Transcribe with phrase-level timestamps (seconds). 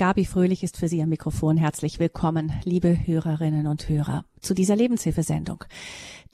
[0.00, 1.58] Gabi Fröhlich ist für Sie am Mikrofon.
[1.58, 5.62] Herzlich willkommen, liebe Hörerinnen und Hörer, zu dieser Lebenshilfesendung.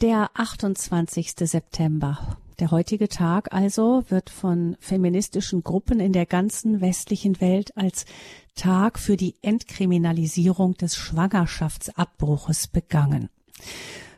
[0.00, 1.33] Der 28.
[1.37, 2.37] September.
[2.60, 8.07] Der heutige Tag also wird von feministischen Gruppen in der ganzen westlichen Welt als
[8.55, 13.30] Tag für die Entkriminalisierung des Schwangerschaftsabbruches begangen.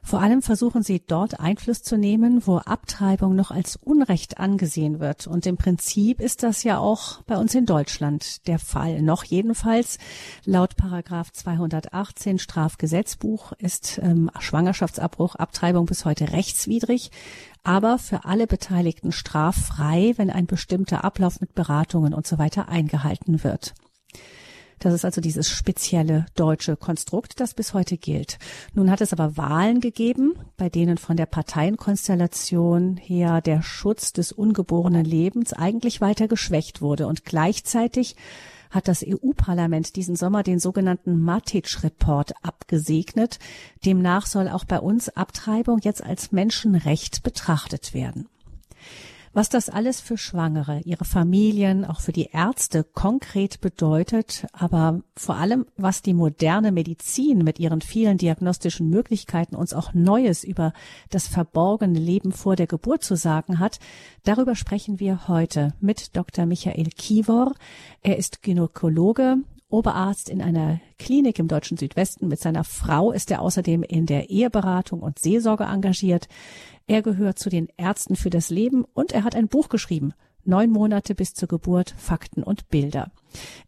[0.09, 5.27] Vor allem versuchen sie dort Einfluss zu nehmen, wo Abtreibung noch als Unrecht angesehen wird.
[5.27, 9.03] Und im Prinzip ist das ja auch bei uns in Deutschland der Fall.
[9.03, 9.99] Noch jedenfalls
[10.47, 17.11] laut Paragraph 218 Strafgesetzbuch ist ähm, Schwangerschaftsabbruch, Abtreibung bis heute rechtswidrig,
[17.63, 23.45] aber für alle Beteiligten straffrei, wenn ein bestimmter Ablauf mit Beratungen und so weiter eingehalten
[23.45, 23.75] wird.
[24.79, 28.39] Das ist also dieses spezielle deutsche Konstrukt, das bis heute gilt.
[28.75, 34.33] Nun hat es aber Wahlen gegeben, bei denen von der Parteienkonstellation her der Schutz des
[34.33, 38.17] ungeborenen Lebens eigentlich weiter geschwächt wurde und gleichzeitig
[38.71, 43.39] hat das EU-Parlament diesen Sommer den sogenannten Matic-Report abgesegnet.
[43.85, 48.29] Demnach soll auch bei uns Abtreibung jetzt als Menschenrecht betrachtet werden.
[49.33, 55.37] Was das alles für Schwangere, ihre Familien, auch für die Ärzte konkret bedeutet, aber vor
[55.37, 60.73] allem, was die moderne Medizin mit ihren vielen diagnostischen Möglichkeiten uns auch Neues über
[61.11, 63.79] das verborgene Leben vor der Geburt zu sagen hat,
[64.25, 66.47] darüber sprechen wir heute mit Dr.
[66.47, 67.55] Michael Kivor.
[68.03, 69.39] Er ist Gynäkologe,
[69.71, 72.29] Oberarzt in einer Klinik im deutschen Südwesten.
[72.29, 76.29] Mit seiner Frau ist er außerdem in der Eheberatung und Seelsorge engagiert.
[76.87, 80.15] Er gehört zu den Ärzten für das Leben und er hat ein Buch geschrieben.
[80.45, 83.11] Neun Monate bis zur Geburt, Fakten und Bilder.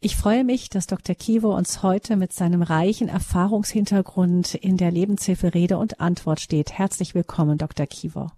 [0.00, 1.14] Ich freue mich, dass Dr.
[1.14, 6.72] Kivo uns heute mit seinem reichen Erfahrungshintergrund in der Lebenshilfe Rede und Antwort steht.
[6.72, 7.86] Herzlich willkommen, Dr.
[7.86, 8.28] Kivo.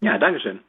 [0.00, 0.60] Ja, Dankeschön.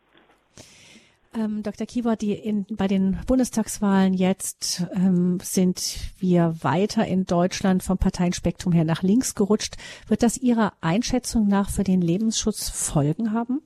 [1.35, 1.85] Ähm, Dr.
[1.85, 5.77] Kiewer, die in, bei den Bundestagswahlen jetzt ähm, sind
[6.19, 9.75] wir weiter in Deutschland vom Parteienspektrum her nach links gerutscht.
[10.07, 13.61] Wird das Ihrer Einschätzung nach für den Lebensschutz Folgen haben?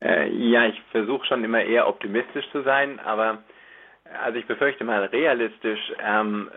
[0.00, 3.42] Äh, ja, ich versuche schon immer eher optimistisch zu sein, aber
[4.24, 6.48] also ich befürchte mal realistisch ähm,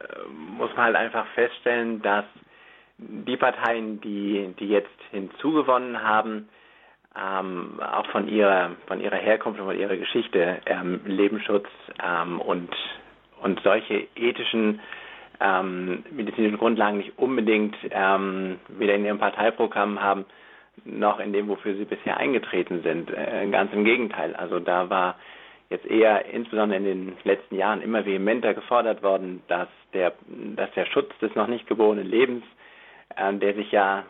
[0.57, 2.25] muss man halt einfach feststellen, dass
[2.97, 6.47] die Parteien, die, die jetzt hinzugewonnen haben,
[7.19, 11.67] ähm, auch von ihrer, von ihrer Herkunft und von ihrer Geschichte ähm, Lebensschutz
[12.03, 12.69] ähm, und,
[13.41, 14.79] und solche ethischen
[15.39, 20.25] ähm, medizinischen Grundlagen nicht unbedingt ähm, weder in ihrem Parteiprogramm haben,
[20.85, 23.11] noch in dem, wofür sie bisher eingetreten sind.
[23.11, 24.35] Äh, ganz im Gegenteil.
[24.35, 25.15] Also da war
[25.69, 30.13] jetzt eher insbesondere in den letzten Jahren immer vehementer gefordert worden, dass der,
[30.55, 32.43] dass der Schutz des noch nicht geborenen Lebens
[33.17, 34.05] ähm, der sich ja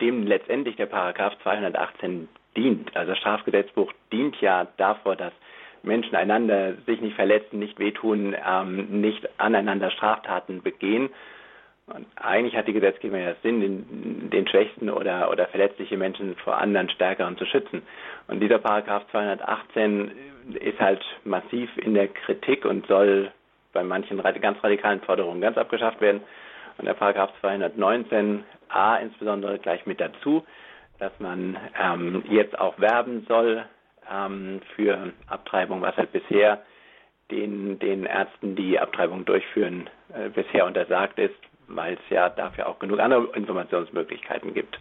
[0.00, 2.96] dem letztendlich der Paragraph 218 dient.
[2.96, 5.32] Also das Strafgesetzbuch dient ja davor, dass
[5.82, 11.10] Menschen einander sich nicht verletzen, nicht wehtun, ähm, nicht aneinander Straftaten begehen.
[11.86, 16.58] Und eigentlich hat die Gesetzgebung ja Sinn, den, den schwächsten oder, oder verletzliche Menschen vor
[16.58, 17.82] anderen Stärkeren zu schützen.
[18.28, 20.12] Und dieser Paragraph 218
[20.60, 23.32] ist halt massiv in der Kritik und soll
[23.72, 26.20] bei manchen ganz radikalen Forderungen ganz abgeschafft werden.
[26.78, 30.44] Und der Paragraph 219a insbesondere gleich mit dazu,
[30.98, 33.64] dass man ähm, jetzt auch werben soll
[34.10, 36.62] ähm, für Abtreibung, was halt bisher
[37.30, 41.34] den, den Ärzten, die Abtreibung durchführen, äh, bisher untersagt ist,
[41.68, 44.78] weil es ja dafür auch genug andere Informationsmöglichkeiten gibt.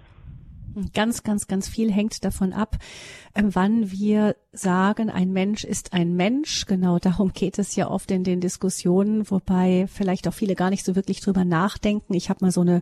[0.94, 2.76] Ganz, ganz, ganz viel hängt davon ab,
[3.36, 6.66] ähm, wann wir sagen, ein Mensch ist ein Mensch.
[6.66, 10.84] Genau darum geht es ja oft in den Diskussionen, wobei vielleicht auch viele gar nicht
[10.84, 12.14] so wirklich drüber nachdenken.
[12.14, 12.82] Ich habe mal so eine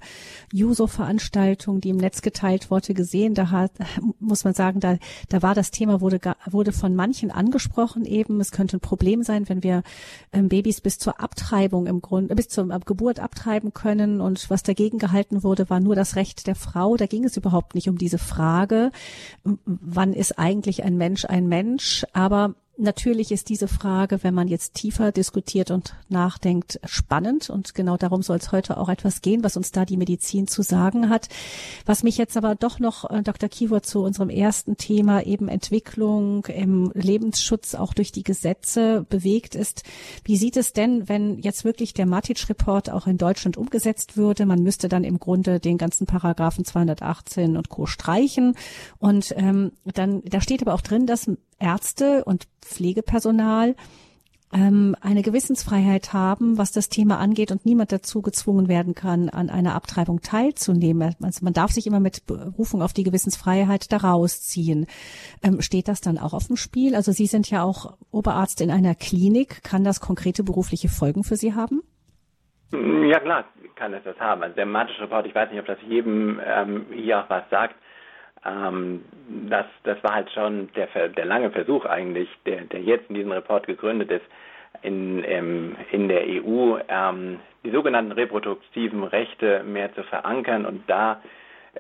[0.52, 3.36] Juso-Veranstaltung, die im Netz geteilt wurde, gesehen.
[3.36, 3.72] Da hat,
[4.20, 4.98] muss man sagen, da,
[5.30, 6.20] da war das Thema, wurde,
[6.50, 8.42] wurde von manchen angesprochen eben.
[8.42, 9.84] Es könnte ein Problem sein, wenn wir
[10.34, 14.22] ähm, Babys bis zur Abtreibung im Grunde, bis zur Geburt abtreiben können.
[14.22, 16.98] Und was dagegen gehalten wurde, war nur das Recht der Frau.
[16.98, 18.92] Da ging es überhaupt nicht um diese Frage,
[19.66, 21.59] wann ist eigentlich ein Mensch ein Mensch,
[22.14, 27.50] aber Natürlich ist diese Frage, wenn man jetzt tiefer diskutiert und nachdenkt, spannend.
[27.50, 30.62] Und genau darum soll es heute auch etwas gehen, was uns da die Medizin zu
[30.62, 31.28] sagen hat.
[31.86, 33.50] Was mich jetzt aber doch noch, äh, Dr.
[33.50, 39.84] Kiewer, zu unserem ersten Thema eben Entwicklung im Lebensschutz auch durch die Gesetze bewegt ist.
[40.24, 44.46] Wie sieht es denn, wenn jetzt wirklich der Matic-Report auch in Deutschland umgesetzt würde?
[44.46, 47.88] Man müsste dann im Grunde den ganzen Paragraphen 218 und Co.
[47.88, 48.56] streichen.
[49.00, 51.30] Und ähm, dann, da steht aber auch drin, dass
[51.60, 53.76] Ärzte und Pflegepersonal
[54.52, 59.50] ähm, eine Gewissensfreiheit haben, was das Thema angeht und niemand dazu gezwungen werden kann, an
[59.50, 61.16] einer Abtreibung teilzunehmen.
[61.22, 64.88] Also man darf sich immer mit Berufung auf die Gewissensfreiheit daraus ziehen.
[65.44, 66.96] Ähm, steht das dann auch auf dem Spiel?
[66.96, 69.64] Also Sie sind ja auch Oberarzt in einer Klinik.
[69.64, 71.82] Kann das konkrete berufliche Folgen für Sie haben?
[72.72, 73.46] Ja klar,
[73.76, 74.44] kann es das haben.
[74.44, 77.76] Also der Matische Report, ich weiß nicht, ob das jedem ähm, hier auch was sagt.
[78.46, 79.04] Ähm,
[79.50, 83.32] das, das war halt schon der, der lange Versuch eigentlich, der, der jetzt in diesem
[83.32, 84.26] Report gegründet ist,
[84.82, 91.22] in, ähm, in der EU ähm, die sogenannten reproduktiven Rechte mehr zu verankern und da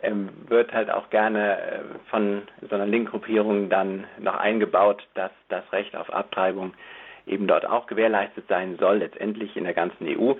[0.03, 1.79] ähm, wird halt auch gerne äh,
[2.09, 6.73] von so einer Linkgruppierung dann noch eingebaut, dass das Recht auf Abtreibung
[7.25, 10.33] eben dort auch gewährleistet sein soll, letztendlich in der ganzen EU.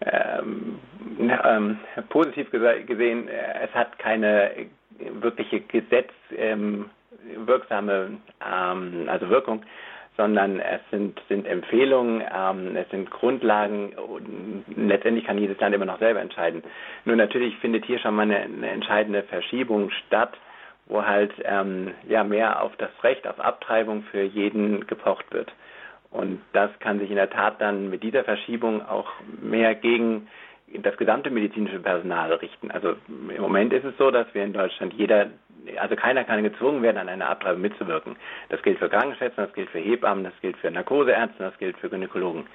[0.00, 0.78] Ähm,
[1.20, 1.78] ähm,
[2.08, 4.50] positiv gesehen, äh, es hat keine
[4.98, 9.62] wirkliche gesetzwirksame ähm, also Wirkung,
[10.16, 15.86] sondern es sind, sind Empfehlungen, ähm, es sind Grundlagen und letztendlich kann jedes Land immer
[15.86, 16.62] noch selber entscheiden.
[17.04, 20.36] Nur natürlich findet hier schon mal eine, eine entscheidende Verschiebung statt,
[20.86, 25.52] wo halt ähm, ja mehr auf das Recht auf Abtreibung für jeden gepocht wird.
[26.10, 29.10] Und das kann sich in der Tat dann mit dieser Verschiebung auch
[29.42, 30.28] mehr gegen
[30.82, 32.70] das gesamte medizinische Personal richten.
[32.70, 35.26] Also im Moment ist es so, dass wir in Deutschland jeder,
[35.78, 38.16] also keiner kann gezwungen werden, an einer Abtreibung mitzuwirken.
[38.48, 41.88] Das gilt für Krankenschwestern, das gilt für Hebammen, das gilt für Narkoseärzte, das gilt für
[41.88, 42.46] Gynäkologen.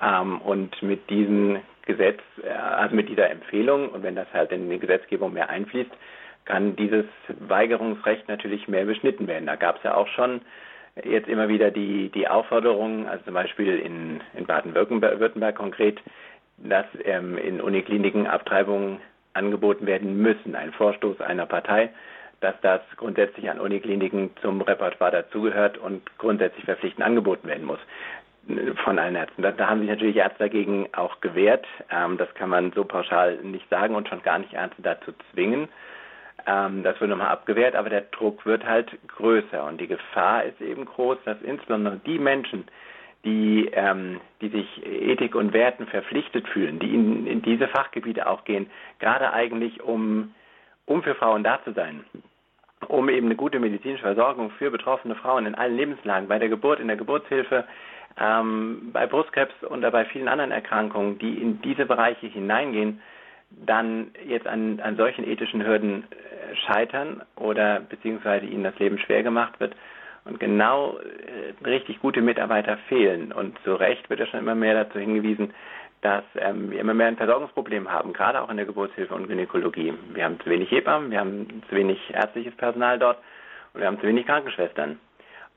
[0.00, 4.70] Ähm, und mit diesem Gesetz, äh, also mit dieser Empfehlung und wenn das halt in
[4.70, 5.90] die Gesetzgebung mehr einfließt,
[6.44, 7.04] kann dieses
[7.40, 9.46] Weigerungsrecht natürlich mehr beschnitten werden.
[9.46, 10.40] Da gab es ja auch schon
[11.04, 16.00] jetzt immer wieder die, die Aufforderung, also zum Beispiel in, in Baden-Württemberg konkret,
[16.62, 19.00] dass ähm, in Unikliniken Abtreibungen
[19.34, 20.54] angeboten werden müssen.
[20.54, 21.90] Ein Vorstoß einer Partei,
[22.40, 27.80] dass das grundsätzlich an Unikliniken zum Repertoire dazugehört und grundsätzlich verpflichtend angeboten werden muss
[28.84, 29.42] von allen Ärzten.
[29.42, 31.66] Da, da haben sich natürlich Ärzte dagegen auch gewehrt.
[31.90, 35.68] Ähm, das kann man so pauschal nicht sagen und schon gar nicht Ärzte dazu zwingen.
[36.46, 40.60] Ähm, das wird nochmal abgewehrt, aber der Druck wird halt größer und die Gefahr ist
[40.60, 42.64] eben groß, dass insbesondere die Menschen,
[43.24, 48.44] die, ähm, die sich Ethik und Werten verpflichtet fühlen, die in, in diese Fachgebiete auch
[48.44, 48.70] gehen,
[49.00, 50.34] gerade eigentlich um,
[50.86, 52.04] um für Frauen da zu sein,
[52.86, 56.80] um eben eine gute medizinische Versorgung für betroffene Frauen in allen Lebenslagen, bei der Geburt,
[56.80, 57.64] in der Geburtshilfe,
[58.20, 63.00] ähm, bei Brustkrebs und bei vielen anderen Erkrankungen, die in diese Bereiche hineingehen,
[63.50, 69.22] dann jetzt an, an solchen ethischen Hürden äh, scheitern oder beziehungsweise ihnen das Leben schwer
[69.22, 69.74] gemacht wird
[70.28, 73.32] und genau äh, richtig gute Mitarbeiter fehlen.
[73.32, 75.54] Und zu Recht wird ja schon immer mehr dazu hingewiesen,
[76.00, 79.94] dass ähm, wir immer mehr ein Versorgungsproblem haben, gerade auch in der Geburtshilfe und Gynäkologie.
[80.12, 83.18] Wir haben zu wenig Hebammen, wir haben zu wenig ärztliches Personal dort
[83.72, 85.00] und wir haben zu wenig Krankenschwestern.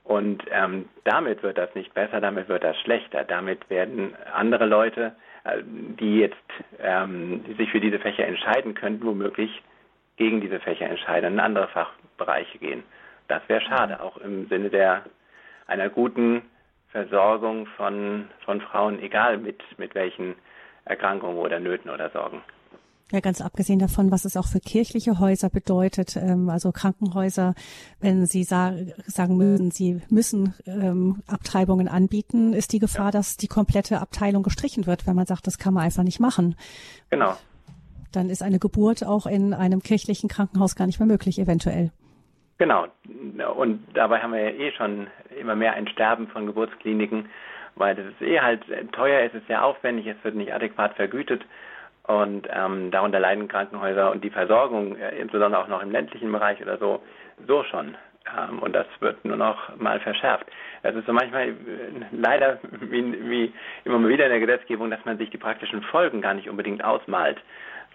[0.04, 3.24] Und ähm, damit wird das nicht besser, damit wird das schlechter.
[3.24, 6.36] Damit werden andere Leute, äh, die jetzt
[6.80, 9.62] ähm, die sich für diese Fächer entscheiden könnten, womöglich
[10.18, 12.84] gegen diese Fächer entscheiden, in andere Fachbereiche gehen.
[13.32, 15.06] Das wäre schade, auch im Sinne der
[15.66, 16.42] einer guten
[16.90, 20.36] Versorgung von, von Frauen, egal mit, mit welchen
[20.84, 22.42] Erkrankungen oder Nöten oder Sorgen.
[23.10, 27.56] Ja, ganz abgesehen davon, was es auch für kirchliche Häuser bedeutet, ähm, also Krankenhäuser,
[28.02, 28.74] wenn sie sa
[29.06, 33.12] sagen müssen, sie müssen ähm, Abtreibungen anbieten, ist die Gefahr, ja.
[33.12, 36.58] dass die komplette Abteilung gestrichen wird, wenn man sagt, das kann man einfach nicht machen.
[37.10, 37.38] Genau.
[38.12, 41.92] Dann ist eine Geburt auch in einem kirchlichen Krankenhaus gar nicht mehr möglich, eventuell.
[42.62, 42.86] Genau.
[43.56, 47.28] Und dabei haben wir ja eh schon immer mehr ein Sterben von Geburtskliniken,
[47.74, 48.62] weil das ist eh halt
[48.92, 51.42] teuer, es ist sehr aufwendig, es wird nicht adäquat vergütet.
[52.04, 56.62] Und ähm, darunter leiden Krankenhäuser und die Versorgung, äh, insbesondere auch noch im ländlichen Bereich
[56.62, 57.02] oder so,
[57.48, 57.98] so schon.
[58.38, 60.46] Ähm, und das wird nur noch mal verschärft.
[60.84, 61.54] Das ist so manchmal äh,
[62.12, 63.54] leider wie, wie
[63.86, 67.42] immer wieder in der Gesetzgebung, dass man sich die praktischen Folgen gar nicht unbedingt ausmalt.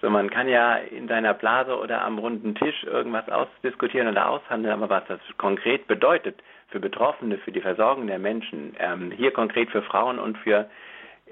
[0.01, 4.75] So, man kann ja in seiner Blase oder am runden Tisch irgendwas ausdiskutieren oder aushandeln,
[4.75, 9.71] aber was das konkret bedeutet für Betroffene, für die Versorgung der Menschen, ähm, hier konkret
[9.71, 10.69] für Frauen und für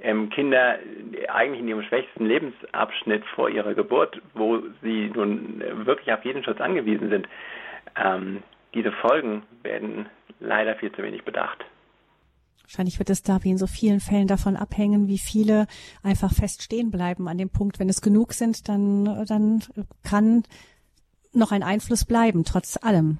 [0.02, 0.78] ähm, Kinder
[1.28, 6.60] eigentlich in ihrem schwächsten Lebensabschnitt vor ihrer Geburt, wo sie nun wirklich auf jeden Schutz
[6.60, 7.28] angewiesen sind,
[8.02, 8.42] ähm,
[8.72, 10.06] diese Folgen werden
[10.40, 11.64] leider viel zu wenig bedacht.
[12.64, 15.66] Wahrscheinlich wird es da wie in so vielen Fällen davon abhängen, wie viele
[16.02, 17.78] einfach fest stehen bleiben an dem Punkt.
[17.78, 19.62] Wenn es genug sind, dann, dann
[20.02, 20.44] kann
[21.32, 23.18] noch ein Einfluss bleiben, trotz allem.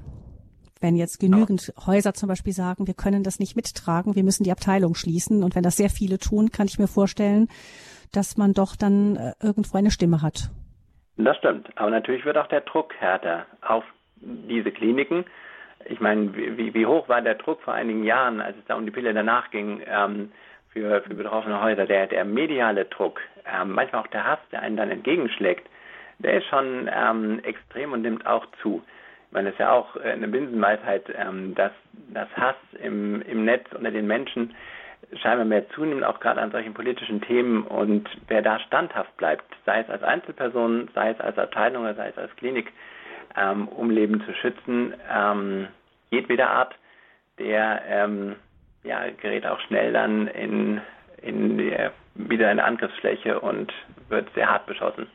[0.81, 4.53] Wenn jetzt genügend Häuser zum Beispiel sagen, wir können das nicht mittragen, wir müssen die
[4.53, 5.43] Abteilung schließen.
[5.43, 7.49] Und wenn das sehr viele tun, kann ich mir vorstellen,
[8.13, 10.51] dass man doch dann äh, irgendwo eine Stimme hat.
[11.17, 11.69] Das stimmt.
[11.77, 13.85] Aber natürlich wird auch der Druck härter auf
[14.17, 15.25] diese Kliniken,
[15.87, 18.85] ich meine, wie, wie hoch war der Druck vor einigen Jahren, als es da um
[18.85, 20.33] die Pille danach ging, ähm,
[20.71, 24.77] für, für betroffene Häuser, der, der mediale Druck, ähm, manchmal auch der Hass, der einen
[24.77, 25.69] dann entgegenschlägt,
[26.19, 28.83] der ist schon ähm, extrem und nimmt auch zu.
[29.29, 31.73] Ich meine, das ist ja auch äh, eine Binsenweisheit, ähm, dass
[32.13, 34.55] das Hass im, im Netz unter den Menschen
[35.23, 37.63] scheinbar mehr zunimmt, auch gerade an solchen politischen Themen.
[37.63, 42.09] Und wer da standhaft bleibt, sei es als Einzelperson, sei es als Abteilung oder sei
[42.09, 42.73] es als Klinik,
[43.37, 45.69] ähm, um Leben zu schützen, ähm,
[46.11, 46.75] jedweder Art,
[47.39, 48.37] der ähm,
[48.83, 50.81] ja, gerät auch schnell dann in,
[51.23, 51.77] in die,
[52.15, 53.73] wieder eine Angriffsfläche und
[54.09, 55.07] wird sehr hart beschossen.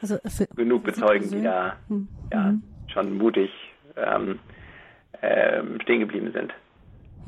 [0.00, 2.08] Das also genug bezeugen, die da hm.
[2.32, 2.62] ja, hm.
[2.92, 3.50] schon mutig
[3.96, 4.38] ähm,
[5.20, 6.52] äh, stehen geblieben sind.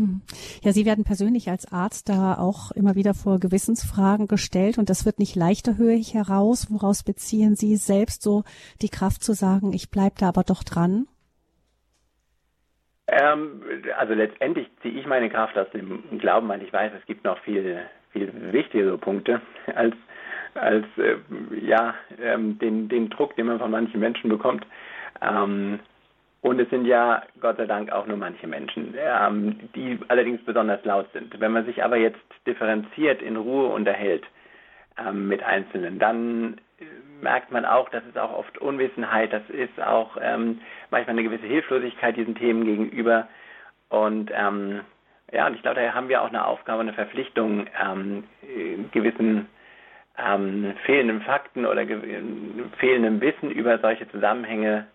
[0.00, 0.22] Hm.
[0.62, 5.04] Ja, Sie werden persönlich als Arzt da auch immer wieder vor Gewissensfragen gestellt und das
[5.04, 6.68] wird nicht leichter, höre ich heraus.
[6.70, 8.44] Woraus beziehen Sie selbst so
[8.80, 11.06] die Kraft zu sagen, ich bleibe da aber doch dran?
[13.08, 13.60] Ähm,
[13.98, 17.38] also letztendlich ziehe ich meine Kraft aus dem Glauben, weil ich weiß, es gibt noch
[17.40, 17.80] viel,
[18.12, 19.42] viel wichtigere Punkte
[19.74, 19.94] als,
[20.54, 21.16] als äh,
[21.60, 24.64] ja, ähm, den, den Druck, den man von manchen Menschen bekommt.
[25.20, 25.80] Ähm,
[26.42, 30.82] und es sind ja Gott sei Dank auch nur manche Menschen, ähm, die allerdings besonders
[30.84, 31.38] laut sind.
[31.38, 34.24] Wenn man sich aber jetzt differenziert in Ruhe unterhält
[34.98, 36.84] ähm, mit Einzelnen, dann äh,
[37.22, 41.46] merkt man auch, das ist auch oft Unwissenheit, das ist auch ähm, manchmal eine gewisse
[41.46, 43.28] Hilflosigkeit diesen Themen gegenüber.
[43.90, 44.80] Und ähm,
[45.32, 48.24] ja, und ich glaube, da haben wir auch eine Aufgabe, eine Verpflichtung, ähm,
[48.92, 49.46] gewissen
[50.18, 51.84] ähm, fehlenden Fakten oder
[52.78, 54.86] fehlendem Wissen über solche Zusammenhänge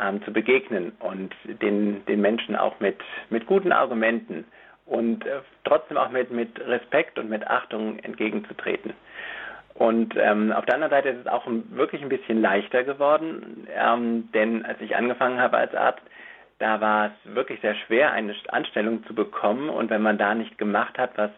[0.00, 2.98] ähm, zu begegnen und den, den Menschen auch mit,
[3.30, 4.44] mit guten Argumenten
[4.86, 8.92] und äh, trotzdem auch mit, mit Respekt und mit Achtung entgegenzutreten.
[9.74, 14.30] Und ähm, auf der anderen Seite ist es auch wirklich ein bisschen leichter geworden, ähm,
[14.32, 16.02] denn als ich angefangen habe als Arzt,
[16.58, 19.68] da war es wirklich sehr schwer, eine Anstellung zu bekommen.
[19.68, 21.30] Und wenn man da nicht gemacht hat, was,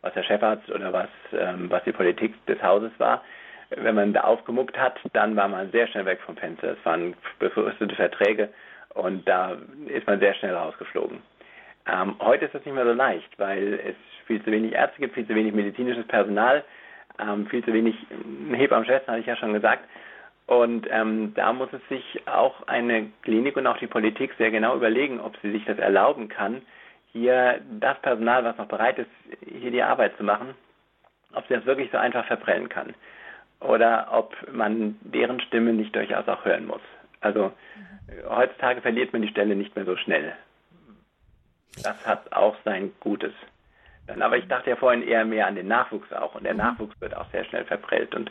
[0.00, 3.22] was der Chefarzt oder was, ähm, was die Politik des Hauses war,
[3.70, 6.72] wenn man da aufgemuckt hat, dann war man sehr schnell weg vom Fenster.
[6.72, 8.48] Es waren befristete Verträge
[8.94, 9.56] und da
[9.86, 11.18] ist man sehr schnell rausgeflogen.
[11.86, 13.96] Ähm, heute ist das nicht mehr so leicht, weil es
[14.26, 16.64] viel zu wenig Ärzte gibt, viel zu wenig medizinisches Personal,
[17.18, 17.94] ähm, viel zu wenig
[18.52, 19.84] Hebammenschwestern, hatte ich ja schon gesagt.
[20.46, 24.76] Und ähm, da muss es sich auch eine Klinik und auch die Politik sehr genau
[24.76, 26.62] überlegen, ob sie sich das erlauben kann,
[27.12, 29.10] hier das Personal, was noch bereit ist,
[29.60, 30.54] hier die Arbeit zu machen,
[31.34, 32.94] ob sie das wirklich so einfach verprellen kann
[33.60, 36.82] oder ob man deren Stimme nicht durchaus auch hören muss.
[37.20, 37.52] Also
[38.28, 40.32] heutzutage verliert man die Stelle nicht mehr so schnell.
[41.82, 43.32] Das hat auch sein Gutes.
[44.06, 46.60] Dann, aber ich dachte ja vorhin eher mehr an den Nachwuchs auch und der mhm.
[46.60, 48.14] Nachwuchs wird auch sehr schnell verprellt.
[48.14, 48.30] Und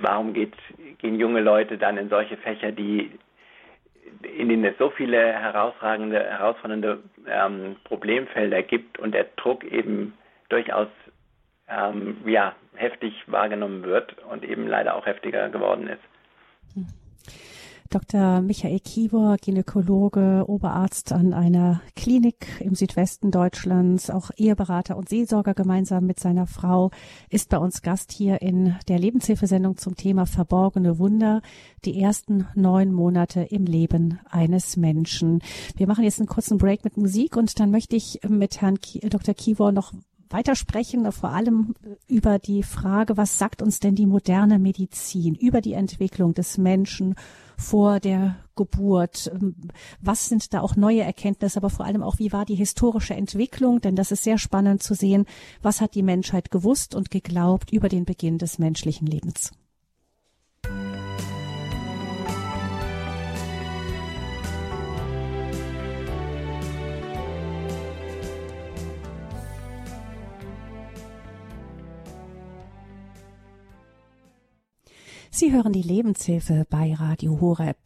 [0.00, 0.54] warum geht,
[0.98, 3.10] gehen junge Leute dann in solche Fächer, die
[4.22, 10.16] in denen es so viele herausragende, herausfordernde ähm, Problemfelder gibt und der Druck eben
[10.48, 10.88] durchaus
[11.68, 16.86] ähm, ja, heftig wahrgenommen wird und eben leider auch heftiger geworden ist.
[17.90, 18.42] Dr.
[18.42, 26.04] Michael Kiewer, Gynäkologe, Oberarzt an einer Klinik im Südwesten Deutschlands, auch Eheberater und Seelsorger gemeinsam
[26.04, 26.90] mit seiner Frau,
[27.30, 31.42] ist bei uns Gast hier in der Lebenshilfesendung zum Thema verborgene Wunder,
[31.84, 35.40] die ersten neun Monate im Leben eines Menschen.
[35.76, 39.34] Wir machen jetzt einen kurzen Break mit Musik und dann möchte ich mit Herrn Dr.
[39.34, 39.92] Kiewer noch
[40.30, 41.74] weitersprechen, vor allem
[42.08, 47.14] über die Frage, was sagt uns denn die moderne Medizin über die Entwicklung des Menschen
[47.56, 49.30] vor der Geburt?
[50.00, 53.80] Was sind da auch neue Erkenntnisse, aber vor allem auch, wie war die historische Entwicklung?
[53.80, 55.26] Denn das ist sehr spannend zu sehen,
[55.62, 59.52] was hat die Menschheit gewusst und geglaubt über den Beginn des menschlichen Lebens.
[75.38, 77.76] Sie hören die Lebenshilfe bei Radio Horeb.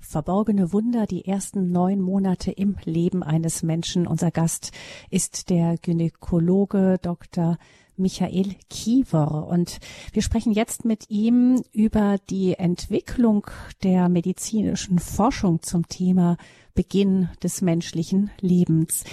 [0.00, 4.04] Verborgene Wunder, die ersten neun Monate im Leben eines Menschen.
[4.08, 4.72] Unser Gast
[5.08, 7.56] ist der Gynäkologe Dr.
[7.96, 9.46] Michael Kiewer.
[9.46, 9.78] Und
[10.12, 13.46] wir sprechen jetzt mit ihm über die Entwicklung
[13.84, 16.36] der medizinischen Forschung zum Thema
[16.74, 19.04] Beginn des menschlichen Lebens.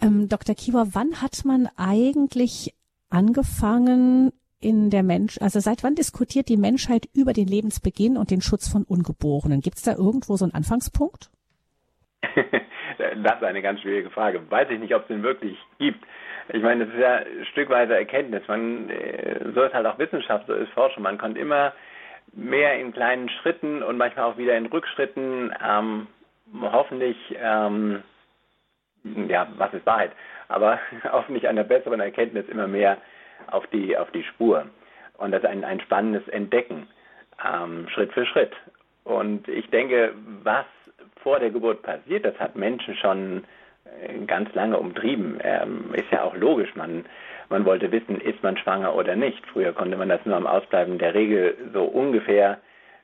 [0.00, 0.54] Ähm, Dr.
[0.54, 2.74] Kiewer, wann hat man eigentlich
[3.10, 8.40] angefangen, in der Mensch, also seit wann diskutiert die Menschheit über den Lebensbeginn und den
[8.40, 9.60] Schutz von Ungeborenen?
[9.60, 11.30] Gibt es da irgendwo so einen Anfangspunkt?
[12.96, 14.50] das ist eine ganz schwierige Frage.
[14.50, 16.04] Weiß ich nicht, ob es den wirklich gibt.
[16.52, 17.20] Ich meine, das ist ja
[17.52, 18.42] stückweise Erkenntnis.
[18.48, 21.02] Man, äh, so ist halt auch Wissenschaft, so ist Forschung.
[21.02, 21.72] Man kommt immer
[22.32, 26.06] mehr in kleinen Schritten und manchmal auch wieder in Rückschritten, ähm,
[26.60, 28.02] hoffentlich, ähm,
[29.28, 30.12] ja, was ist Wahrheit,
[30.48, 30.78] aber
[31.12, 32.98] hoffentlich einer besseren Erkenntnis immer mehr
[33.50, 34.66] auf die, auf die Spur.
[35.18, 36.86] Und das ist ein, ein spannendes Entdecken,
[37.44, 38.52] ähm, Schritt für Schritt.
[39.04, 40.12] Und ich denke,
[40.42, 40.66] was
[41.22, 43.44] vor der Geburt passiert, das hat Menschen schon
[44.26, 45.38] ganz lange umtrieben.
[45.42, 46.74] Ähm, ist ja auch logisch.
[46.74, 47.04] Man,
[47.48, 49.44] man wollte wissen, ist man schwanger oder nicht.
[49.46, 52.58] Früher konnte man das nur am Ausbleiben der Regel so ungefähr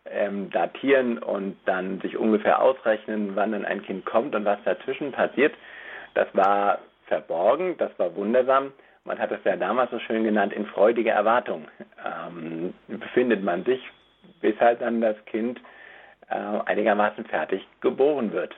[0.04, 5.12] ähm, datieren und dann sich ungefähr ausrechnen, wann dann ein Kind kommt und was dazwischen
[5.12, 5.54] passiert.
[6.14, 8.72] Das war verborgen, das war wundersam.
[9.04, 11.66] Man hat es ja damals so schön genannt, in freudiger Erwartung
[12.04, 13.80] ähm, befindet man sich,
[14.40, 15.60] bis halt dann das Kind
[16.28, 18.54] äh, einigermaßen fertig geboren wird.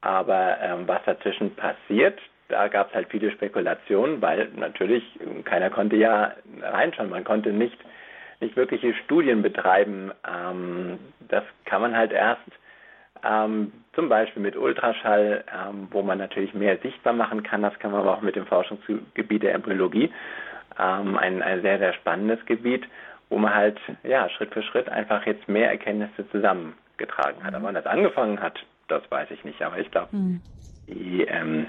[0.00, 5.04] Aber ähm, was dazwischen passiert, da gab es halt viele Spekulationen, weil natürlich
[5.44, 7.10] keiner konnte ja reinschauen.
[7.10, 7.78] Man konnte nicht,
[8.40, 10.10] nicht wirkliche Studien betreiben.
[10.26, 10.98] Ähm,
[11.28, 12.50] das kann man halt erst
[13.24, 17.62] ähm, zum Beispiel mit Ultraschall, ähm, wo man natürlich mehr sichtbar machen kann.
[17.62, 20.10] Das kann man aber auch mit dem Forschungsgebiet der Embryologie.
[20.78, 22.84] Ähm, ein, ein sehr, sehr spannendes Gebiet,
[23.28, 27.54] wo man halt ja, Schritt für Schritt einfach jetzt mehr Erkenntnisse zusammengetragen hat.
[27.54, 28.58] Aber wann das angefangen hat,
[28.88, 29.60] das weiß ich nicht.
[29.62, 30.40] Aber ich glaube, mhm.
[30.88, 31.66] ähm,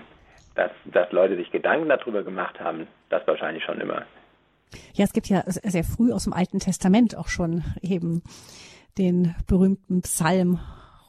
[0.55, 4.03] dass, dass Leute sich Gedanken darüber gemacht haben, das wahrscheinlich schon immer.
[4.93, 8.23] Ja, es gibt ja sehr früh aus dem Alten Testament auch schon eben
[8.97, 10.59] den berühmten Psalm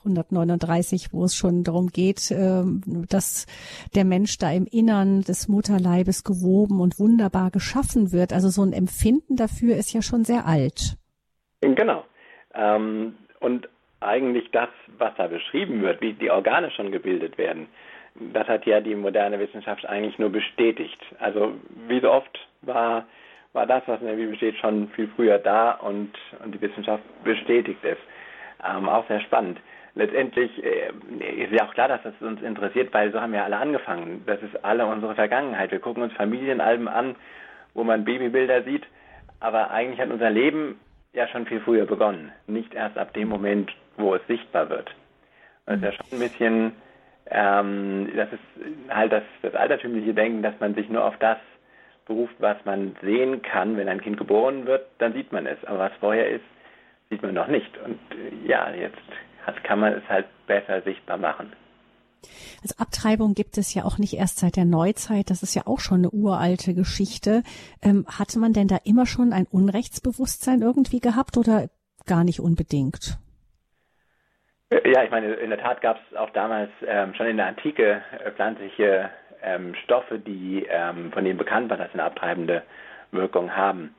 [0.04, 3.46] 139, wo es schon darum geht, ähm, dass
[3.94, 8.32] der Mensch da im Innern des Mutterleibes gewoben und wunderbar geschaffen wird.
[8.32, 10.96] Also so ein Empfinden dafür ist ja schon sehr alt.
[11.60, 12.04] Genau.
[12.54, 13.68] Ähm, und
[14.00, 14.68] eigentlich das,
[14.98, 17.68] was da beschrieben wird, wie die Organe schon gebildet werden,
[18.14, 21.00] das hat ja die moderne Wissenschaft eigentlich nur bestätigt.
[21.18, 21.54] Also
[21.88, 23.06] wie so oft war,
[23.52, 26.12] war das, was in der Bibel steht, schon viel früher da und,
[26.44, 27.98] und die Wissenschaft bestätigt es.
[28.64, 29.58] Ähm, auch sehr spannend
[29.94, 30.90] letztendlich äh,
[31.44, 34.22] ist ja auch klar, dass das uns interessiert, weil so haben wir alle angefangen.
[34.26, 35.70] Das ist alle unsere Vergangenheit.
[35.70, 37.16] Wir gucken uns Familienalben an,
[37.74, 38.86] wo man Babybilder sieht,
[39.40, 40.78] aber eigentlich hat unser Leben
[41.12, 42.32] ja schon viel früher begonnen.
[42.46, 44.94] Nicht erst ab dem Moment, wo es sichtbar wird.
[45.66, 46.72] Das ist ja schon ein bisschen,
[47.30, 48.40] ähm, das ist
[48.88, 51.38] halt das, das altertümliche Denken, dass man sich nur auf das
[52.06, 53.76] beruft, was man sehen kann.
[53.76, 55.62] Wenn ein Kind geboren wird, dann sieht man es.
[55.64, 56.44] Aber was vorher ist,
[57.10, 57.76] sieht man noch nicht.
[57.78, 58.96] Und äh, ja, jetzt
[59.46, 61.52] hat, kann man es halt besser sichtbar machen.
[62.62, 65.80] Also Abtreibung gibt es ja auch nicht erst seit der Neuzeit, das ist ja auch
[65.80, 67.42] schon eine uralte Geschichte.
[67.82, 71.68] Ähm, hatte man denn da immer schon ein Unrechtsbewusstsein irgendwie gehabt oder
[72.06, 73.18] gar nicht unbedingt?
[74.84, 78.02] Ja, ich meine, in der Tat gab es auch damals ähm, schon in der Antike
[78.24, 79.10] äh, pflanzliche
[79.42, 82.62] ähm, Stoffe, die ähm, von denen bekannt war, dass sie eine abtreibende
[83.10, 83.94] Wirkung haben.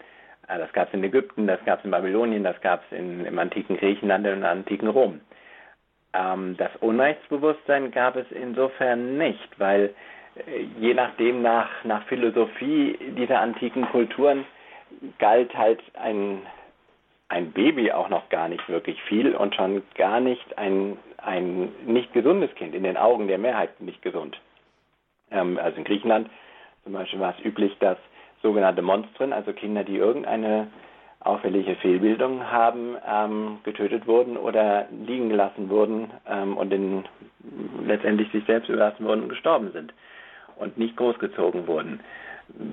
[0.47, 3.37] Äh, das gab es in Ägypten, das gab es in Babylonien, das gab es im
[3.37, 5.21] antiken Griechenland und im antiken Rom.
[6.13, 9.93] Ähm, das Unrechtsbewusstsein gab es insofern nicht, weil
[10.35, 14.45] äh, je nachdem nach, nach Philosophie dieser antiken Kulturen
[15.17, 16.43] galt halt ein,
[17.29, 22.13] ein Baby auch noch gar nicht wirklich viel und schon gar nicht ein, ein nicht
[22.13, 24.39] gesundes Kind, in den Augen der Mehrheit nicht gesund.
[25.31, 26.29] Ähm, also in Griechenland
[26.83, 27.97] zum Beispiel war es üblich, dass
[28.41, 30.67] sogenannte Monstren, also Kinder, die irgendeine
[31.23, 37.05] auffällige Fehlbildung haben, ähm, getötet wurden oder liegen gelassen wurden ähm, und in,
[37.85, 39.93] letztendlich sich selbst überlassen wurden und gestorben sind
[40.57, 42.01] und nicht großgezogen wurden.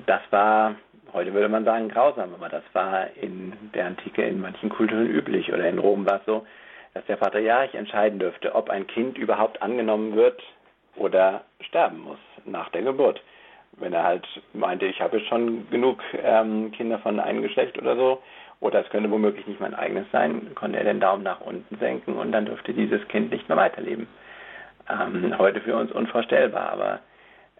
[0.07, 0.75] Das war,
[1.13, 5.53] heute würde man sagen, grausam, aber das war in der Antike in manchen Kulturen üblich
[5.53, 6.45] oder in Rom war es so,
[6.95, 10.43] dass der Patriarch entscheiden dürfte, ob ein Kind überhaupt angenommen wird
[10.97, 13.23] oder sterben muss nach der Geburt
[13.79, 18.23] wenn er halt meinte, ich habe schon genug ähm, Kinder von einem Geschlecht oder so,
[18.61, 22.17] oder es könnte womöglich nicht mein eigenes sein, konnte er den Daumen nach unten senken
[22.17, 24.07] und dann dürfte dieses Kind nicht mehr weiterleben.
[24.89, 27.01] Ähm, heute für uns unvorstellbar, aber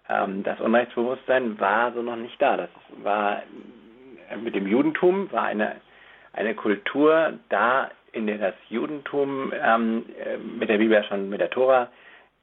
[0.09, 2.57] ähm, das Unrechtsbewusstsein war so noch nicht da.
[2.57, 2.69] Das
[3.01, 3.41] war
[4.29, 5.77] äh, mit dem Judentum war eine,
[6.33, 11.49] eine Kultur da, in der das Judentum ähm, äh, mit der Bibel schon mit der
[11.49, 11.89] Tora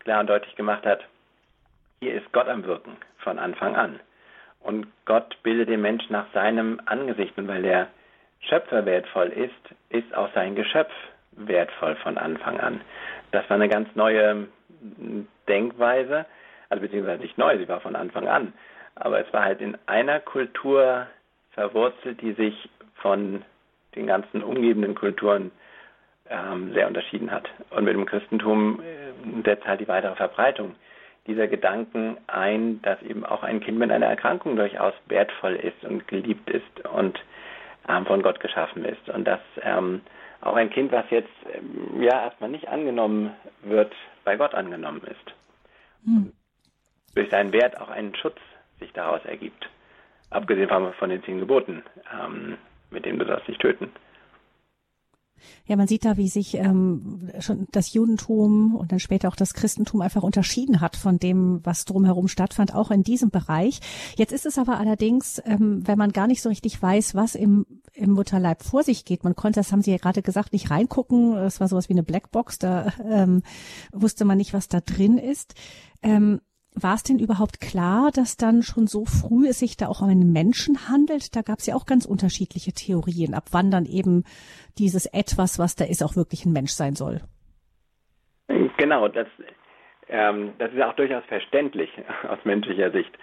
[0.01, 1.05] klar und deutlich gemacht hat,
[2.01, 2.97] hier ist Gott am Wirken
[3.29, 4.01] von Anfang an.
[4.61, 7.37] Und Gott bildet den Menschen nach seinem Angesicht.
[7.37, 7.89] Und weil der
[8.41, 10.93] Schöpfer wertvoll ist, ist auch sein Geschöpf
[11.33, 12.81] wertvoll von Anfang an.
[13.31, 14.49] Das war eine ganz neue
[15.47, 16.25] Denkweise,
[16.71, 18.55] also beziehungsweise nicht neu, sie war von Anfang an.
[18.95, 21.07] Aber es war halt in einer Kultur
[21.53, 23.45] verwurzelt, die sich von
[23.95, 25.51] den ganzen umgebenden Kulturen
[26.31, 27.49] ähm, sehr unterschieden hat.
[27.71, 30.75] Und mit dem Christentum äh, setzt halt die weitere Verbreitung
[31.29, 36.09] dieser Gedanken ein, dass eben auch ein Kind mit einer Erkrankung durchaus wertvoll ist und
[36.09, 37.21] geliebt ist und
[37.89, 39.09] ähm, von Gott geschaffen ist.
[39.09, 40.01] Und dass ähm,
[40.41, 45.35] auch ein Kind, was jetzt ähm, ja erstmal nicht angenommen wird, bei Gott angenommen ist.
[46.05, 46.33] Hm.
[47.15, 48.39] Durch seinen Wert auch einen Schutz
[48.81, 49.69] sich daraus ergibt.
[50.31, 52.59] Abgesehen von, von den zehn Geboten, ähm,
[52.91, 53.93] mit denen du das nicht töten.
[55.67, 59.55] Ja, man sieht da, wie sich ähm, schon das Judentum und dann später auch das
[59.55, 63.81] Christentum einfach unterschieden hat von dem, was drumherum stattfand, auch in diesem Bereich.
[64.17, 67.67] Jetzt ist es aber allerdings, ähm, wenn man gar nicht so richtig weiß, was im,
[67.95, 71.37] im Mutterleib vor sich geht, man konnte, das haben Sie ja gerade gesagt, nicht reingucken.
[71.37, 73.43] Es war sowas wie eine Blackbox, da ähm,
[73.93, 75.55] wusste man nicht, was da drin ist.
[76.03, 76.41] Ähm,
[76.83, 80.09] war es denn überhaupt klar, dass dann schon so früh es sich da auch um
[80.09, 81.37] einen Menschen handelt?
[81.37, 84.25] Da gab es ja auch ganz unterschiedliche Theorien, ab wann dann eben
[84.79, 87.21] dieses Etwas, was da ist, auch wirklich ein Mensch sein soll.
[88.77, 89.27] Genau, das,
[90.09, 91.91] ähm, das ist auch durchaus verständlich
[92.29, 93.17] aus menschlicher Sicht.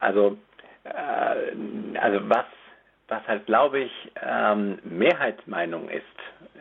[0.00, 0.36] Also,
[0.84, 2.46] äh, also was,
[3.08, 6.02] was halt, glaube ich, ähm, Mehrheitsmeinung ist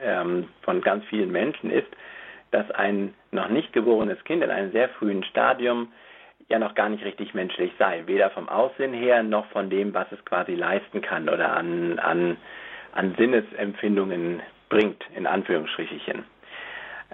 [0.02, 1.88] ähm, von ganz vielen Menschen ist,
[2.52, 5.92] dass ein noch nicht geborenes Kind in einem sehr frühen Stadium
[6.50, 10.12] ja noch gar nicht richtig menschlich sei, weder vom Aussehen her noch von dem, was
[10.12, 12.38] es quasi leisten kann oder an, an,
[12.94, 16.26] an Sinnesempfindungen bringt, in Anführungsstrichen.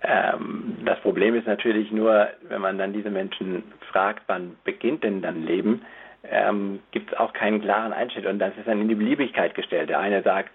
[0.01, 5.21] Ähm, das Problem ist natürlich nur, wenn man dann diese Menschen fragt, wann beginnt denn
[5.21, 5.81] dann Leben,
[6.23, 9.89] ähm, gibt es auch keinen klaren Einschnitt und das ist dann in die Beliebigkeit gestellt.
[9.89, 10.53] Der eine sagt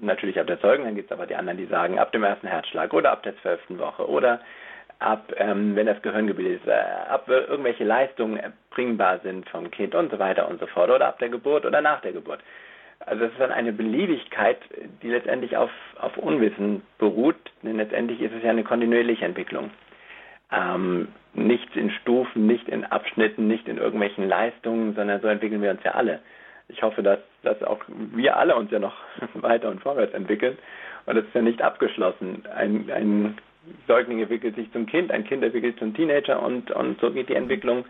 [0.00, 2.46] natürlich ab der Zeugung, dann gibt es aber die anderen, die sagen ab dem ersten
[2.46, 4.40] Herzschlag oder ab der zwölften Woche oder
[5.04, 6.72] ab, ähm, wenn das Gehirn gebildet ist, äh,
[7.08, 11.18] ab irgendwelche Leistungen erbringbar sind vom Kind und so weiter und so fort oder ab
[11.18, 12.40] der Geburt oder nach der Geburt.
[13.00, 14.58] Also das ist dann eine Beliebigkeit,
[15.02, 19.70] die letztendlich auf, auf Unwissen beruht, denn letztendlich ist es ja eine kontinuierliche Entwicklung.
[20.50, 25.70] Ähm, nicht in Stufen, nicht in Abschnitten, nicht in irgendwelchen Leistungen, sondern so entwickeln wir
[25.70, 26.20] uns ja alle.
[26.68, 28.96] Ich hoffe, dass, dass auch wir alle uns ja noch
[29.34, 30.56] weiter und vorwärts entwickeln.
[31.04, 32.44] Und das ist ja nicht abgeschlossen.
[32.54, 33.38] Ein, ein
[33.86, 37.34] Säugling entwickelt sich zum Kind, ein Kind entwickelt zum Teenager und, und so geht die
[37.34, 37.84] Entwicklung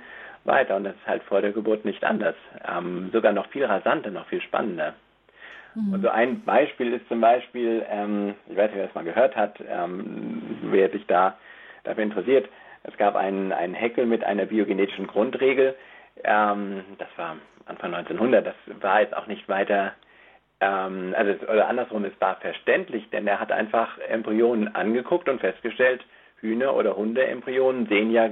[0.44, 0.76] weiter.
[0.76, 2.36] Und das ist halt vor der Geburt nicht anders.
[2.68, 4.94] Ähm, sogar noch viel rasanter, noch viel spannender.
[5.74, 5.94] Mhm.
[5.94, 9.36] Und so ein Beispiel ist zum Beispiel, ähm, ich weiß nicht, wer das mal gehört
[9.36, 11.36] hat, ähm, wer sich da
[11.84, 12.48] dafür interessiert,
[12.84, 15.74] es gab einen, einen Heckel mit einer biogenetischen Grundregel,
[16.22, 19.92] ähm, das war Anfang 1900, das war jetzt auch nicht weiter
[20.64, 26.04] ähm, also oder andersrum, es war verständlich, denn er hat einfach Embryonen angeguckt und festgestellt,
[26.40, 28.30] Hühner- oder Hundeembryonen sehen ja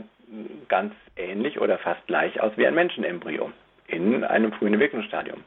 [0.68, 3.51] ganz ähnlich oder fast gleich aus wie ein Menschenembryo
[3.87, 5.45] in einem frühen Entwicklungsstadium.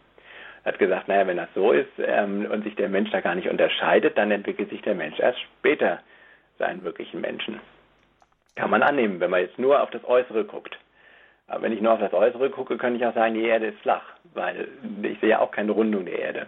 [0.63, 3.35] Er hat gesagt, naja, wenn das so ist ähm, und sich der Mensch da gar
[3.35, 5.99] nicht unterscheidet, dann entwickelt sich der Mensch erst später
[6.59, 7.59] seinen wirklichen Menschen.
[8.55, 10.77] Kann man annehmen, wenn man jetzt nur auf das Äußere guckt.
[11.47, 13.79] Aber wenn ich nur auf das Äußere gucke, könnte ich auch sagen, die Erde ist
[13.79, 14.67] flach, weil
[15.03, 16.47] ich sehe ja auch keine Rundung der Erde.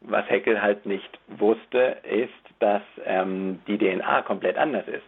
[0.00, 5.02] Was Heckel halt nicht wusste, ist, dass ähm, die DNA komplett anders ist.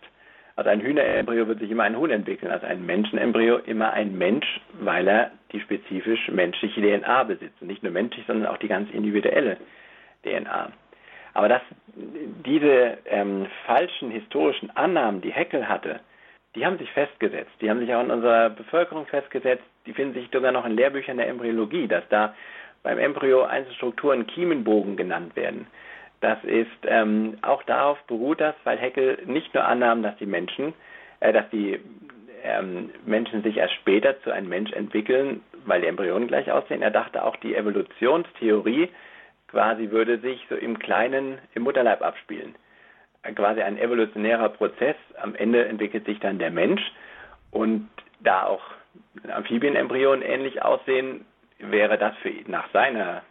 [0.57, 4.61] Also ein Hühnerembryo wird sich immer ein Huhn entwickeln, also ein Menschenembryo immer ein Mensch,
[4.73, 7.63] weil er die spezifisch menschliche DNA besitzt.
[7.63, 9.57] Und nicht nur menschlich, sondern auch die ganz individuelle
[10.25, 10.71] DNA.
[11.33, 11.63] Aber dass
[11.95, 16.01] diese ähm, falschen historischen Annahmen, die Heckel hatte,
[16.55, 17.53] die haben sich festgesetzt.
[17.61, 19.63] Die haben sich auch in unserer Bevölkerung festgesetzt.
[19.87, 22.35] Die finden sich sogar noch in Lehrbüchern der Embryologie, dass da
[22.83, 25.67] beim Embryo Einzelstrukturen Kiemenbogen genannt werden.
[26.21, 30.75] Das ist ähm, auch darauf beruht das, weil Heckel nicht nur annahm, dass die Menschen,
[31.21, 31.81] äh, dass die
[32.43, 36.83] ähm, Menschen sich erst später zu einem Mensch entwickeln, weil die Embryonen gleich aussehen.
[36.83, 38.89] Er dachte auch, die Evolutionstheorie
[39.49, 42.55] quasi würde sich so im Kleinen im Mutterleib abspielen.
[43.35, 44.97] Quasi ein evolutionärer Prozess.
[45.21, 46.81] Am Ende entwickelt sich dann der Mensch
[47.51, 47.89] und
[48.21, 48.63] da auch
[49.29, 51.27] Amphibienembryonen ähnlich aussehen,
[51.63, 53.23] wäre das für nach seiner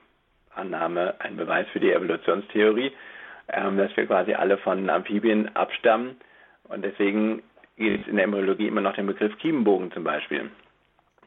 [0.56, 2.92] Annahme ein Beweis für die Evolutionstheorie,
[3.50, 6.18] ähm, dass wir quasi alle von Amphibien abstammen.
[6.68, 7.42] Und deswegen
[7.78, 10.50] gibt es in der Embryologie immer noch den Begriff Kiemenbogen zum Beispiel,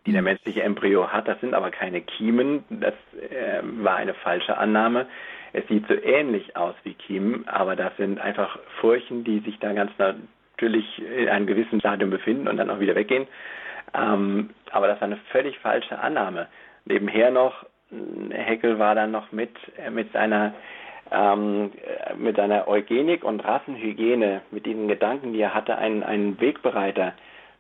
[0.07, 1.29] die der menschliche Embryo hat.
[1.29, 2.65] Das sind aber keine Kiemen.
[2.69, 2.95] Das
[3.31, 5.07] äh, war eine falsche Annahme.
[5.53, 9.73] Es sieht so ähnlich aus wie Kiemen, aber das sind einfach Furchen, die sich da
[9.73, 13.27] ganz natürlich in einem gewissen Stadium befinden und dann auch wieder weggehen.
[13.95, 16.49] Ähm, aber das war eine völlig falsche Annahme
[16.85, 17.67] nebenher noch,
[18.31, 20.55] Heckel war dann noch mit, äh, mit seiner
[21.11, 21.73] ähm,
[22.17, 27.13] mit seiner Eugenik und Rassenhygiene, mit diesen Gedanken, die er hatte, ein, ein Wegbereiter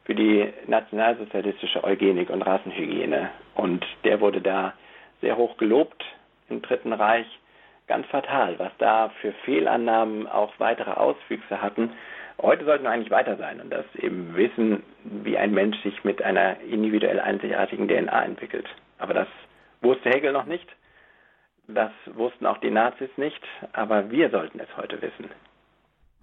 [0.04, 3.30] für die nationalsozialistische Eugenik und Rassenhygiene.
[3.54, 4.72] Und der wurde da
[5.20, 6.02] sehr hoch gelobt
[6.48, 7.26] im Dritten Reich.
[7.88, 11.90] Ganz fatal, was da für Fehlannahmen auch weitere Auswüchse hatten.
[12.40, 16.22] Heute sollten wir eigentlich weiter sein und das eben wissen, wie ein Mensch sich mit
[16.22, 18.66] einer individuell einzigartigen DNA entwickelt.
[19.02, 19.28] Aber das
[19.80, 20.68] wusste Hegel noch nicht.
[21.66, 23.42] Das wussten auch die Nazis nicht.
[23.72, 25.28] Aber wir sollten es heute wissen.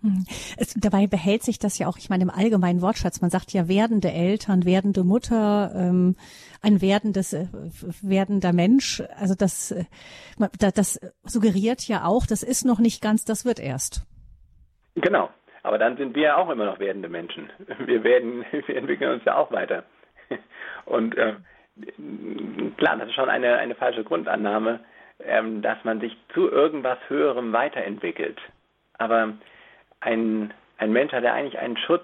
[0.02, 0.24] Hm.
[0.58, 3.20] Es, dabei behält sich das ja auch, ich meine, im allgemeinen Wortschatz.
[3.20, 6.16] Man sagt ja werdende Eltern, werdende Mutter, ähm,
[6.62, 7.48] ein werdendes, äh,
[8.02, 9.04] werdender Mensch.
[9.18, 9.84] Also das, äh,
[10.58, 14.08] das suggeriert ja auch, das ist noch nicht ganz, das wird erst.
[14.96, 15.30] Genau.
[15.64, 17.52] Aber dann sind wir auch immer noch werdende Menschen.
[17.86, 19.84] Wir werden, wir entwickeln uns ja auch weiter.
[20.86, 21.36] Und äh,
[22.78, 24.80] klar, das ist schon eine, eine falsche Grundannahme,
[25.24, 28.40] ähm, dass man sich zu irgendwas Höherem weiterentwickelt.
[28.98, 29.34] Aber
[30.00, 32.04] ein, ein Mensch hat ja eigentlich einen Schutz,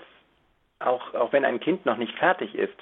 [0.80, 2.76] auch, auch wenn ein Kind noch nicht fertig ist,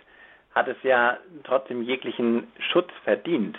[0.55, 3.57] hat es ja trotzdem jeglichen Schutz verdient.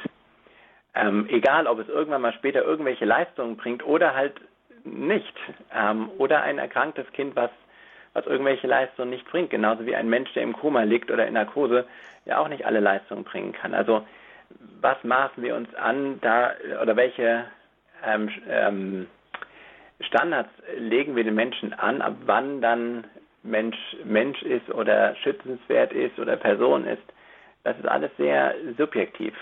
[0.94, 4.35] Ähm, egal, ob es irgendwann mal später irgendwelche Leistungen bringt oder halt
[4.85, 5.35] nicht.
[5.73, 7.51] Ähm, oder ein erkranktes Kind, was,
[8.14, 9.50] was irgendwelche Leistungen nicht bringt.
[9.50, 11.85] Genauso wie ein Mensch, der im Koma liegt oder in Narkose,
[12.24, 13.74] ja auch nicht alle Leistungen bringen kann.
[13.74, 14.07] Also
[14.81, 17.44] was maßen wir uns an, da oder welche
[18.07, 19.07] ähm, ähm,
[20.00, 23.05] Standards legen wir den Menschen an, ab wann dann
[23.42, 27.03] Mensch Mensch ist oder schützenswert ist oder Person ist.
[27.62, 29.35] Das ist alles sehr subjektiv.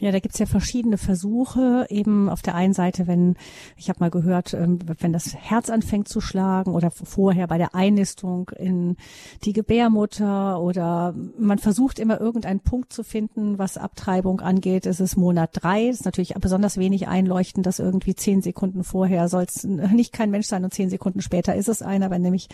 [0.00, 1.86] Ja, da gibt's ja verschiedene Versuche.
[1.90, 3.36] Eben auf der einen Seite, wenn,
[3.76, 7.74] ich habe mal gehört, ähm, wenn das Herz anfängt zu schlagen oder vorher bei der
[7.74, 8.96] Einnistung in
[9.44, 14.86] die Gebärmutter oder man versucht immer irgendeinen Punkt zu finden, was Abtreibung angeht.
[14.86, 15.88] Es ist Monat drei.
[15.88, 20.46] Ist natürlich besonders wenig einleuchtend, dass irgendwie zehn Sekunden vorher soll es nicht kein Mensch
[20.46, 22.48] sein und zehn Sekunden später ist es einer, wenn nämlich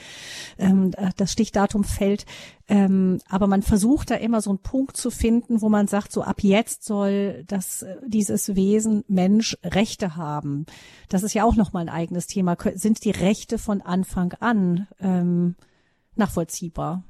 [0.59, 2.27] ähm, das Stichdatum fällt.
[2.69, 6.23] Ähm, aber man versucht da immer so einen Punkt zu finden, wo man sagt, so
[6.23, 10.67] ab jetzt soll das, äh, dieses Wesen Mensch Rechte haben.
[11.09, 12.57] Das ist ja auch nochmal ein eigenes Thema.
[12.75, 15.57] Sind die Rechte von Anfang an ähm,
[16.15, 17.03] nachvollziehbar?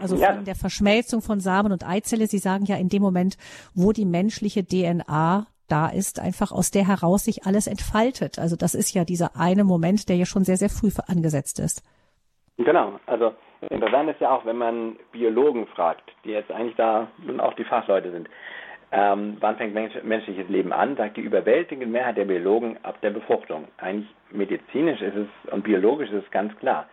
[0.00, 0.36] Also von ja.
[0.36, 2.26] der Verschmelzung von Samen und Eizelle.
[2.26, 3.36] Sie sagen ja in dem Moment,
[3.74, 8.38] wo die menschliche DNA da ist, einfach aus der heraus sich alles entfaltet.
[8.38, 11.82] Also das ist ja dieser eine Moment, der ja schon sehr, sehr früh angesetzt ist.
[12.58, 12.98] Genau.
[13.06, 13.32] Also
[13.70, 17.64] Interessant ist ja auch, wenn man Biologen fragt, die jetzt eigentlich da nun auch die
[17.64, 18.28] Fachleute sind,
[18.90, 23.10] ähm, wann fängt mensch menschliches Leben an, sagt die überwältigende Mehrheit der Biologen ab der
[23.10, 23.68] Befruchtung.
[23.78, 26.86] Eigentlich medizinisch ist es und biologisch ist es ganz klar.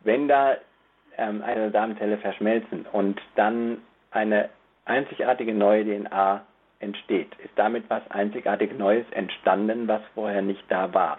[0.00, 0.56] Wenn da
[1.18, 4.48] ähm, eine Samenzelle verschmelzen und dann eine
[4.86, 6.42] einzigartige neue DNA
[6.80, 11.18] entsteht, ist damit was einzigartig Neues entstanden, was vorher nicht da war.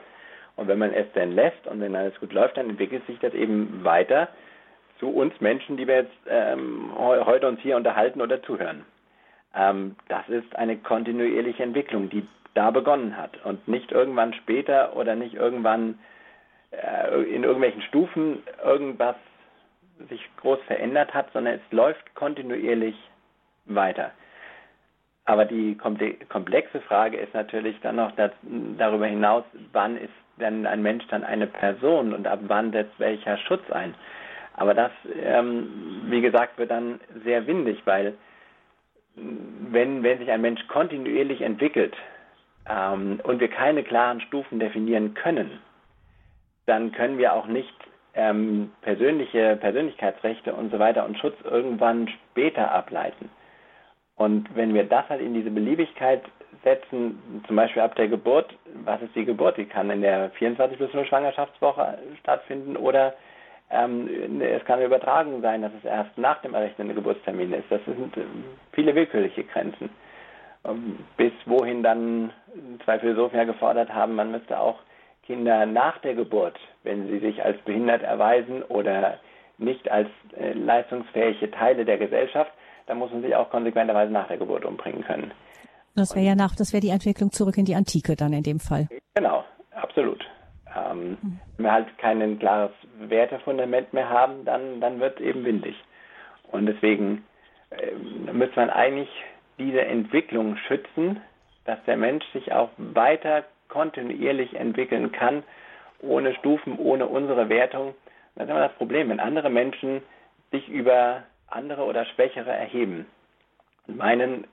[0.56, 3.34] Und wenn man es denn lässt und wenn alles gut läuft, dann entwickelt sich das
[3.34, 4.30] eben weiter
[5.04, 8.86] zu uns Menschen, die wir jetzt ähm, heute uns hier unterhalten oder zuhören.
[9.54, 15.16] Ähm, das ist eine kontinuierliche Entwicklung, die da begonnen hat und nicht irgendwann später oder
[15.16, 16.00] nicht irgendwann
[16.72, 19.18] äh, in irgendwelchen Stufen irgendwas
[20.08, 22.96] sich groß verändert hat, sondern es läuft kontinuierlich
[23.66, 24.12] weiter.
[25.26, 28.32] Aber die komplexe Frage ist natürlich dann noch das,
[28.78, 33.38] darüber hinaus, wann ist denn ein Mensch dann eine Person und ab wann setzt welcher
[33.38, 33.96] Schutz ein?
[34.56, 38.14] Aber das, ähm, wie gesagt, wird dann sehr windig, weil
[39.16, 41.96] wenn, wenn sich ein Mensch kontinuierlich entwickelt
[42.70, 45.60] ähm, und wir keine klaren Stufen definieren können,
[46.66, 47.74] dann können wir auch nicht
[48.16, 53.30] ähm, persönliche Persönlichkeitsrechte und so weiter und Schutz irgendwann später ableiten.
[54.16, 56.22] Und wenn wir das halt in diese Beliebigkeit
[56.64, 59.58] setzen, zum Beispiel ab der Geburt, was ist die Geburt?
[59.58, 63.16] Die kann in der 24 plus 0 Schwangerschaftswoche stattfinden oder
[63.70, 67.66] ähm, es kann eine Übertragung sein, dass es erst nach dem errechneten Geburtstermin ist.
[67.70, 69.90] Das sind ähm, viele willkürliche Grenzen.
[70.66, 72.32] Ähm, bis wohin dann
[72.86, 74.80] zwei Philosophen ja gefordert haben, man müsste auch
[75.26, 79.20] Kinder nach der Geburt, wenn sie sich als behindert erweisen oder
[79.58, 82.52] nicht als äh, leistungsfähige Teile der Gesellschaft,
[82.88, 85.32] dann muss man sich auch konsequenterweise nach der Geburt umbringen können.
[85.96, 88.60] Das wäre ja nach, das wäre die Entwicklung zurück in die Antike dann in dem
[88.60, 88.88] Fall.
[89.14, 90.26] Genau, absolut.
[90.76, 91.18] Ähm,
[91.58, 92.72] wenn wir halt kein klares
[93.14, 95.76] Wertefundament mehr haben, dann, dann wird es eben windig.
[96.52, 97.24] Und deswegen
[97.70, 97.94] äh,
[98.32, 99.10] müsste man eigentlich
[99.60, 101.22] diese Entwicklung schützen,
[101.66, 105.44] dass der Mensch sich auch weiter kontinuierlich entwickeln kann,
[106.02, 107.96] ohne Stufen, ohne unsere Wertung.
[108.36, 110.02] Das ist immer das Problem, wenn andere Menschen
[110.52, 113.06] sich über andere oder Schwächere erheben
[113.88, 114.48] und meinen,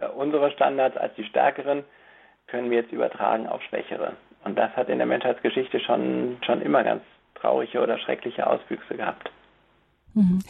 [0.00, 1.84] äh, unsere Standards als die stärkeren
[2.46, 4.12] können wir jetzt übertragen auf Schwächere.
[4.44, 7.02] Und das hat in der Menschheitsgeschichte schon, schon immer ganz
[7.42, 9.30] traurige oder schreckliche Auswüchse gehabt.
[10.14, 10.40] Mhm.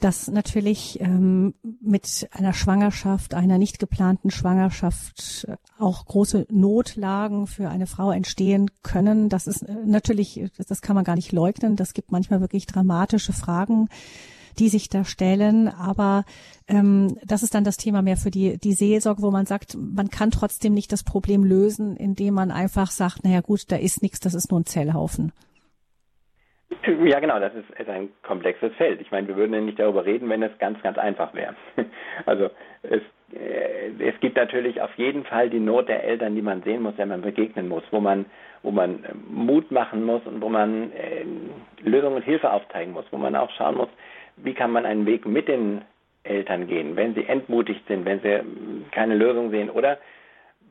[0.00, 5.46] Dass natürlich ähm, mit einer Schwangerschaft, einer nicht geplanten Schwangerschaft
[5.78, 11.04] auch große Notlagen für eine Frau entstehen können, das ist äh, natürlich, das kann man
[11.04, 11.76] gar nicht leugnen.
[11.76, 13.88] Das gibt manchmal wirklich dramatische Fragen,
[14.58, 15.68] die sich da stellen.
[15.68, 16.24] Aber
[16.66, 20.10] ähm, das ist dann das Thema mehr für die, die Seelsorge, wo man sagt, man
[20.10, 24.20] kann trotzdem nicht das Problem lösen, indem man einfach sagt, naja gut, da ist nichts,
[24.20, 25.32] das ist nur ein Zellhaufen.
[27.04, 29.00] Ja, genau, das ist, ist ein komplexes Feld.
[29.00, 31.54] Ich meine, wir würden ja nicht darüber reden, wenn es ganz, ganz einfach wäre.
[32.26, 32.50] Also
[32.82, 36.82] es, äh, es gibt natürlich auf jeden Fall die Not der Eltern, die man sehen
[36.82, 38.26] muss, der man begegnen muss, wo man,
[38.62, 41.24] wo man äh, Mut machen muss und wo man äh,
[41.82, 43.88] Lösung und Hilfe aufzeigen muss, wo man auch schauen muss,
[44.36, 45.82] wie kann man einen Weg mit den
[46.22, 48.40] Eltern gehen, wenn sie entmutigt sind, wenn sie
[48.92, 49.98] keine Lösung sehen oder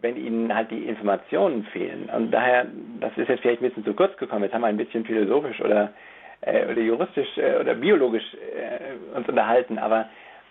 [0.03, 2.09] wenn ihnen halt die Informationen fehlen.
[2.15, 2.67] Und daher,
[2.99, 5.61] das ist jetzt vielleicht ein bisschen zu kurz gekommen, jetzt haben wir ein bisschen philosophisch
[5.61, 5.93] oder,
[6.41, 10.09] äh, oder juristisch äh, oder biologisch äh, uns unterhalten, aber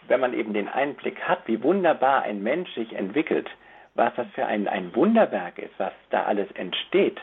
[0.09, 3.47] wenn man eben den Einblick hat, wie wunderbar ein Mensch sich entwickelt,
[3.95, 7.21] was das für ein, ein Wunderwerk ist, was da alles entsteht,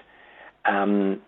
[0.66, 1.22] ähm,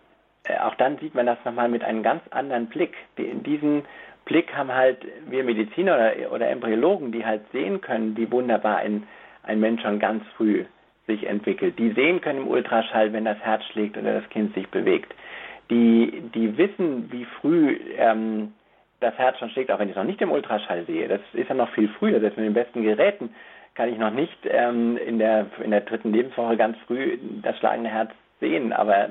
[0.44, 2.94] äh, auch dann sieht man das nochmal mit einem ganz anderen Blick.
[3.16, 3.84] In diesen
[4.24, 9.08] Blick haben halt wir Mediziner oder, oder Embryologen, die halt sehen können, wie wunderbar ein,
[9.42, 10.64] ein Mensch schon ganz früh
[11.06, 11.78] sich entwickelt.
[11.78, 15.12] Die sehen können im Ultraschall, wenn das Herz schlägt oder das Kind sich bewegt.
[15.70, 18.52] Die, die wissen, wie früh ähm,
[19.00, 21.08] das Herz schon schlägt, auch wenn ich es noch nicht im Ultraschall sehe.
[21.08, 22.20] Das ist ja noch viel früher.
[22.20, 23.34] Selbst mit den besten Geräten
[23.74, 27.90] kann ich noch nicht ähm, in, der, in der dritten Lebenswoche ganz früh das schlagende
[27.90, 28.10] Herz
[28.40, 28.72] sehen.
[28.72, 29.10] Aber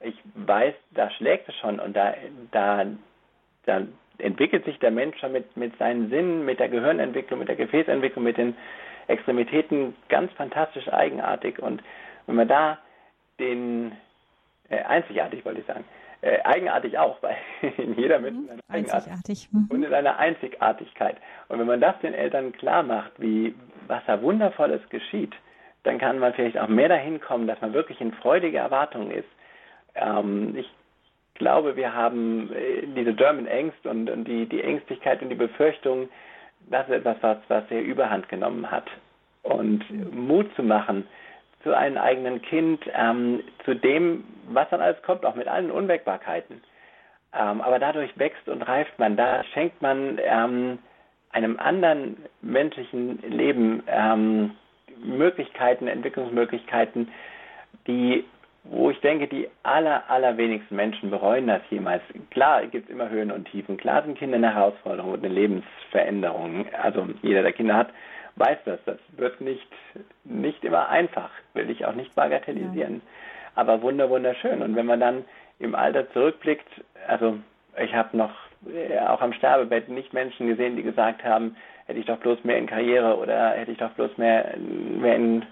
[0.00, 2.14] ich weiß, da schlägt es schon und da,
[2.52, 2.86] da,
[3.64, 3.82] da
[4.18, 8.24] entwickelt sich der Mensch schon mit, mit seinen Sinnen, mit der Gehirnentwicklung, mit der Gefäßentwicklung,
[8.24, 8.54] mit den
[9.08, 11.58] Extremitäten ganz fantastisch eigenartig.
[11.58, 11.82] Und
[12.26, 12.78] wenn man da
[13.38, 13.92] den,
[14.68, 15.84] äh, einzigartig wollte ich sagen,
[16.22, 17.36] äh, eigenartig auch, weil
[17.96, 19.66] jeder Mensch mhm, einzigartig mhm.
[19.68, 21.16] und in einer Einzigartigkeit.
[21.48, 23.54] Und wenn man das den Eltern klar macht, wie
[23.86, 25.34] was da Wundervolles geschieht,
[25.84, 29.28] dann kann man vielleicht auch mehr dahin kommen, dass man wirklich in freudiger Erwartung ist.
[29.94, 30.68] Ähm, ich
[31.34, 36.08] glaube, wir haben äh, diese German Ängst und, und, die, die Ängstlichkeit und die Befürchtung,
[36.66, 38.86] das ist etwas, was, was sehr überhand genommen hat.
[39.42, 41.06] Und Mut zu machen
[41.62, 46.62] zu einem eigenen Kind, ähm, zu dem, was dann alles kommt, auch mit allen Unwägbarkeiten.
[47.34, 50.78] Ähm, aber dadurch wächst und reift man, da schenkt man ähm,
[51.30, 54.52] einem anderen menschlichen Leben ähm,
[55.04, 57.08] Möglichkeiten, Entwicklungsmöglichkeiten,
[57.86, 58.24] die
[58.70, 62.02] wo ich denke, die aller, allerwenigsten Menschen bereuen das jemals.
[62.30, 63.76] Klar gibt es immer Höhen und Tiefen.
[63.76, 66.66] Klar sind Kinder eine Herausforderung und eine Lebensveränderung.
[66.82, 67.90] Also jeder, der Kinder hat,
[68.36, 68.80] weiß das.
[68.84, 69.66] Das wird nicht,
[70.24, 73.02] nicht immer einfach, will ich auch nicht bagatellisieren.
[73.54, 74.62] Aber wunder, wunderschön.
[74.62, 75.24] Und wenn man dann
[75.58, 76.68] im Alter zurückblickt,
[77.06, 77.38] also
[77.82, 78.32] ich habe noch
[78.72, 82.58] äh, auch am Sterbebett nicht Menschen gesehen, die gesagt haben, hätte ich doch bloß mehr
[82.58, 85.46] in Karriere oder hätte ich doch bloß mehr, mehr in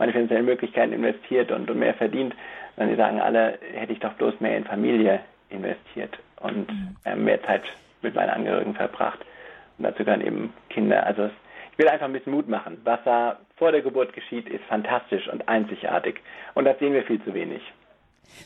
[0.00, 2.34] meine finanziellen Möglichkeiten investiert und, und mehr verdient,
[2.74, 6.66] sondern die sagen alle, hätte ich doch bloß mehr in Familie investiert und
[7.04, 7.64] äh, mehr Zeit
[8.00, 9.18] mit meinen Angehörigen verbracht.
[9.76, 11.04] Und dazu gehören eben Kinder.
[11.04, 11.28] Also
[11.72, 12.80] ich will einfach ein bisschen Mut machen.
[12.84, 16.20] Was da vor der Geburt geschieht, ist fantastisch und einzigartig.
[16.54, 17.60] Und das sehen wir viel zu wenig.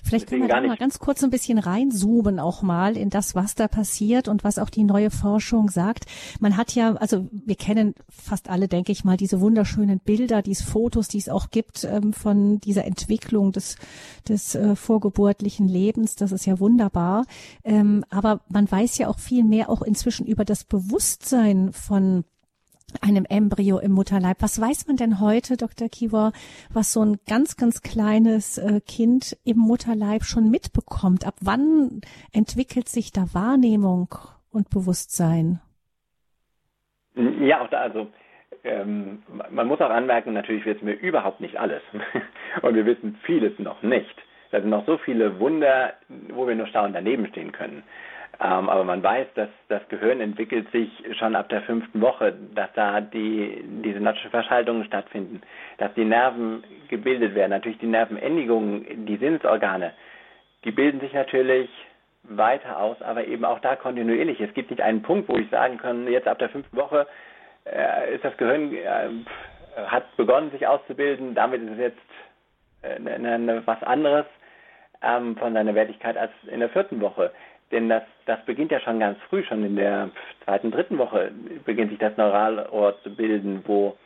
[0.03, 3.55] Vielleicht können wir da mal ganz kurz ein bisschen reinzoomen auch mal in das, was
[3.55, 6.07] da passiert und was auch die neue Forschung sagt.
[6.41, 10.65] Man hat ja, also wir kennen fast alle, denke ich mal, diese wunderschönen Bilder, diese
[10.65, 13.77] Fotos, die es auch gibt ähm, von dieser Entwicklung des,
[14.29, 16.17] des äh, vorgeburtlichen Lebens.
[16.17, 17.25] Das ist ja wunderbar.
[17.63, 22.25] Ähm, aber man weiß ja auch viel mehr auch inzwischen über das Bewusstsein von
[23.03, 24.39] einem Embryo im Mutterleib.
[24.41, 25.89] Was weiß man denn heute, Dr.
[25.89, 26.33] Kivor,
[26.73, 31.27] was so ein ganz, ganz kleines äh, Kind im Mutterleib schon mitbekommt?
[31.27, 32.01] Ab wann
[32.33, 34.15] entwickelt sich da Wahrnehmung
[34.51, 35.61] und Bewusstsein?
[37.41, 38.09] Ja, auch da, also
[38.65, 41.83] ähm, man muss auch anmerken, natürlich wissen wir überhaupt nicht alles.
[42.63, 44.15] und wir wissen vieles noch nicht.
[44.51, 45.95] Da sind noch so viele Wunder,
[46.29, 47.83] wo wir nur staunend daneben stehen können.
[48.41, 52.73] Ähm, aber man weiß, dass das Gehirn entwickelt sich schon ab der fünften Woche, dass
[52.75, 55.41] da die, diese synaptischen Verschaltungen stattfinden,
[55.79, 57.51] dass die Nerven gebildet werden.
[57.51, 59.93] Natürlich die Nervenendigungen, die Sinnesorgane,
[60.65, 61.71] die bilden sich natürlich
[62.25, 64.41] weiter aus, aber eben auch da kontinuierlich.
[64.41, 67.07] Es gibt nicht einen Punkt, wo ich sagen kann, jetzt ab der fünften Woche
[67.67, 69.09] äh, ist das Gehirn, äh,
[69.87, 71.99] hat begonnen sich auszubilden, damit ist es jetzt
[72.83, 74.27] äh, ne, ne, was anderes
[75.03, 77.31] ähm, von seiner Wertigkeit als in der vierten Woche.
[77.75, 80.11] Denn das, das beginnt ja schon ganz früh, schon in der
[80.45, 81.33] zweiten, dritten Woche
[81.65, 83.99] beginnt sich das Neuralrohr zu bilden, wo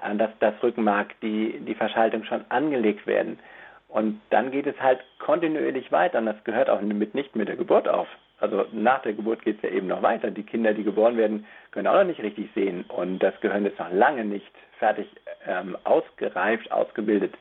[0.00, 3.40] äh, das, das Rückenmark, die, die Verschaltung schon angelegt werden.
[3.88, 7.56] Und dann geht es halt kontinuierlich weiter und das gehört auch mit, nicht mit der
[7.56, 8.06] Geburt auf.
[8.38, 10.30] Also nach der Geburt geht es ja eben noch weiter.
[10.30, 13.78] Die Kinder, die geboren werden, können auch noch nicht richtig sehen und das Gehirn ist
[13.80, 15.08] noch lange nicht fertig
[15.48, 17.34] ähm, ausgereift, ausgebildet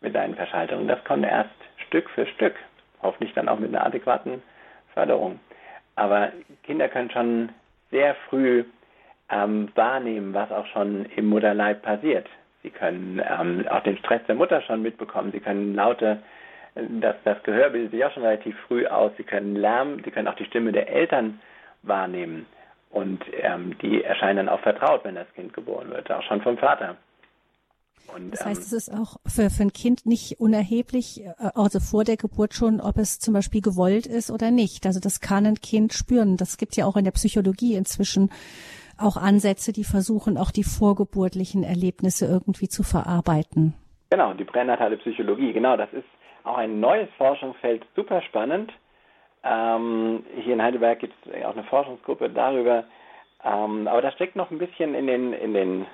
[0.00, 0.86] mit seinen Verschaltungen.
[0.86, 1.50] Das kommt erst
[1.88, 2.54] Stück für Stück,
[3.02, 4.40] hoffentlich dann auch mit einer adäquaten
[4.94, 5.38] Förderung.
[5.96, 6.32] Aber
[6.62, 7.50] Kinder können schon
[7.90, 8.64] sehr früh
[9.30, 12.26] ähm, wahrnehmen, was auch schon im Mutterleib passiert.
[12.62, 15.32] Sie können ähm, auch den Stress der Mutter schon mitbekommen.
[15.32, 16.22] Sie können laute,
[16.74, 19.12] das, das Gehör bildet sich auch schon relativ früh aus.
[19.16, 21.40] Sie können Lärm, sie können auch die Stimme der Eltern
[21.82, 22.46] wahrnehmen.
[22.90, 26.56] Und ähm, die erscheinen dann auch vertraut, wenn das Kind geboren wird, auch schon vom
[26.56, 26.96] Vater.
[28.14, 31.80] Und, das heißt, ähm, es ist auch für, für ein Kind nicht unerheblich, äh, also
[31.80, 34.86] vor der Geburt schon, ob es zum Beispiel gewollt ist oder nicht.
[34.86, 36.36] Also das kann ein Kind spüren.
[36.36, 38.30] Das gibt ja auch in der Psychologie inzwischen
[38.98, 43.74] auch Ansätze, die versuchen, auch die vorgeburtlichen Erlebnisse irgendwie zu verarbeiten.
[44.10, 46.06] Genau, die pränatale Psychologie, genau, das ist
[46.44, 48.72] auch ein neues Forschungsfeld, super spannend.
[49.42, 52.84] Ähm, hier in Heidelberg gibt es auch eine Forschungsgruppe darüber.
[53.42, 55.86] Ähm, aber das steckt noch ein bisschen in den, in den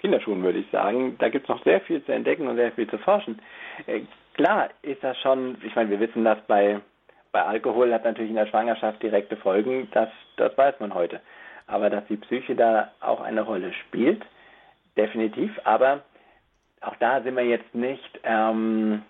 [0.00, 1.16] Kinderschuhen, würde ich sagen.
[1.18, 3.40] Da gibt es noch sehr viel zu entdecken und sehr viel zu forschen.
[3.86, 4.00] Äh,
[4.34, 6.80] klar ist das schon, ich meine, wir wissen, dass bei,
[7.32, 11.20] bei Alkohol hat natürlich in der Schwangerschaft direkte Folgen, das, das weiß man heute.
[11.66, 14.24] Aber dass die Psyche da auch eine Rolle spielt,
[14.96, 15.52] definitiv.
[15.64, 16.00] Aber
[16.80, 19.02] auch da sind wir jetzt nicht ähm,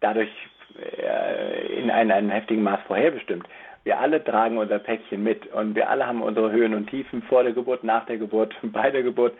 [0.00, 0.30] dadurch
[0.78, 3.46] äh, in einem, einem heftigen Maß vorherbestimmt.
[3.84, 7.42] Wir alle tragen unser Päckchen mit und wir alle haben unsere Höhen und Tiefen vor
[7.42, 9.34] der Geburt, nach der Geburt, bei der Geburt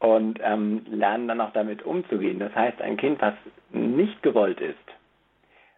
[0.00, 2.38] und ähm, lernen dann auch damit umzugehen.
[2.38, 3.34] Das heißt, ein Kind, was
[3.70, 4.76] nicht gewollt ist,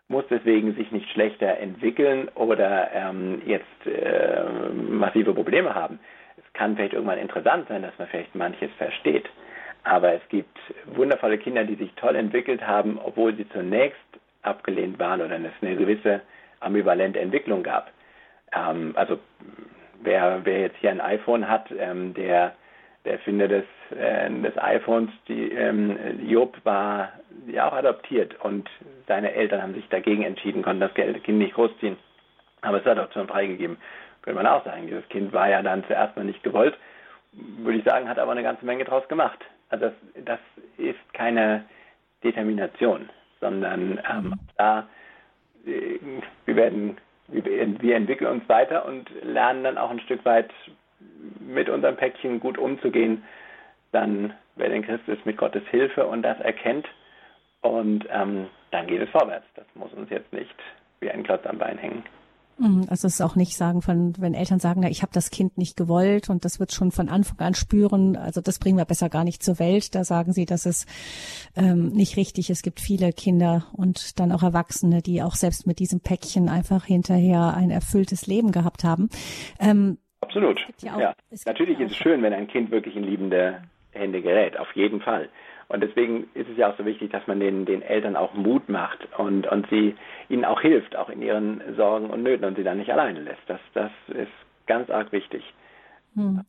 [0.08, 5.98] muss deswegen sich nicht schlechter entwickeln oder ähm, jetzt äh, massive Probleme haben.
[6.36, 9.28] Es kann vielleicht irgendwann interessant sein, dass man vielleicht manches versteht.
[9.84, 10.56] Aber es gibt
[10.86, 13.98] wundervolle Kinder, die sich toll entwickelt haben, obwohl sie zunächst
[14.42, 16.20] abgelehnt waren oder es eine gewisse
[16.60, 17.90] ambivalente Entwicklung gab.
[18.52, 19.18] Ähm, also
[20.02, 22.54] wer, wer jetzt hier ein iPhone hat, ähm, der,
[23.04, 25.96] der Erfinder des, äh, des iPhones, die, ähm,
[26.28, 27.12] Job war
[27.46, 28.68] ja auch adoptiert und
[29.08, 31.96] seine Eltern haben sich dagegen entschieden, konnten das Kind nicht großziehen.
[32.60, 33.76] Aber es hat auch schon freigegeben.
[34.22, 36.76] Könnte man auch sagen, dieses Kind war ja dann zuerst mal nicht gewollt,
[37.32, 39.40] würde ich sagen, hat aber eine ganze Menge draus gemacht.
[39.68, 39.94] Also das,
[40.24, 40.38] das
[40.76, 41.64] ist keine
[42.22, 43.08] Determination
[43.42, 44.34] sondern ähm, mhm.
[44.56, 44.88] da
[45.66, 45.98] äh,
[46.46, 46.96] wir werden
[47.28, 50.50] wir entwickeln uns weiter und lernen dann auch ein Stück weit
[51.40, 53.22] mit unserem Päckchen gut umzugehen.
[53.92, 56.86] Dann, wer denn Christ ist, mit Gottes Hilfe und das erkennt
[57.60, 59.46] und ähm, dann geht es vorwärts.
[59.54, 60.54] Das muss uns jetzt nicht
[61.00, 62.02] wie ein Klotz am Bein hängen.
[62.58, 65.30] Mhm, also es ist auch nicht sagen von, wenn Eltern sagen, na, ich habe das
[65.30, 68.84] Kind nicht gewollt und das wird schon von Anfang an spüren, also das bringen wir
[68.84, 69.94] besser gar nicht zur Welt.
[69.94, 70.86] Da sagen sie, dass es
[71.56, 72.50] ähm, nicht richtig.
[72.50, 76.84] Es gibt viele Kinder und dann auch Erwachsene, die auch selbst mit diesem Päckchen einfach
[76.84, 79.08] hinterher ein erfülltes Leben gehabt haben.
[79.58, 80.66] Ähm, Absolut.
[80.80, 81.14] Ja, ja.
[81.44, 85.00] Natürlich ja ist es schön, wenn ein Kind wirklich in liebende Hände gerät, auf jeden
[85.00, 85.28] Fall.
[85.68, 88.68] Und deswegen ist es ja auch so wichtig, dass man den, den Eltern auch Mut
[88.68, 89.94] macht und, und sie
[90.28, 93.42] ihnen auch hilft, auch in ihren Sorgen und Nöten und sie dann nicht alleine lässt.
[93.46, 94.32] Das, das ist
[94.66, 95.42] ganz arg wichtig.
[96.14, 96.42] Hm.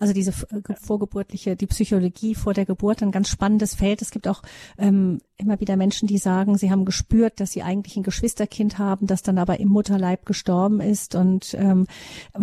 [0.00, 4.00] Also diese äh, vorgeburtliche, die Psychologie vor der Geburt, ein ganz spannendes Feld.
[4.00, 4.42] Es gibt auch
[4.78, 9.06] ähm, immer wieder Menschen, die sagen, sie haben gespürt, dass sie eigentlich ein Geschwisterkind haben,
[9.06, 11.14] das dann aber im Mutterleib gestorben ist.
[11.14, 11.86] Und ähm,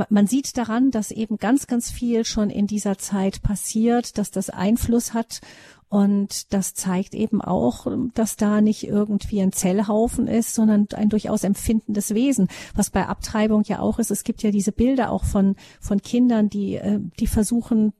[0.10, 4.51] man sieht daran, dass eben ganz, ganz viel schon in dieser Zeit passiert, dass das
[4.51, 5.41] Einfluss hat
[5.90, 11.44] und das zeigt eben auch, dass da nicht irgendwie ein Zellhaufen ist, sondern ein durchaus
[11.44, 12.50] empfindendes Wesen.
[12.76, 14.12] Was bei Abtreibung ja auch ist.
[14.12, 17.94] Es gibt ja diese Bilder auch von, von Kindern, die, äh, die versuchen,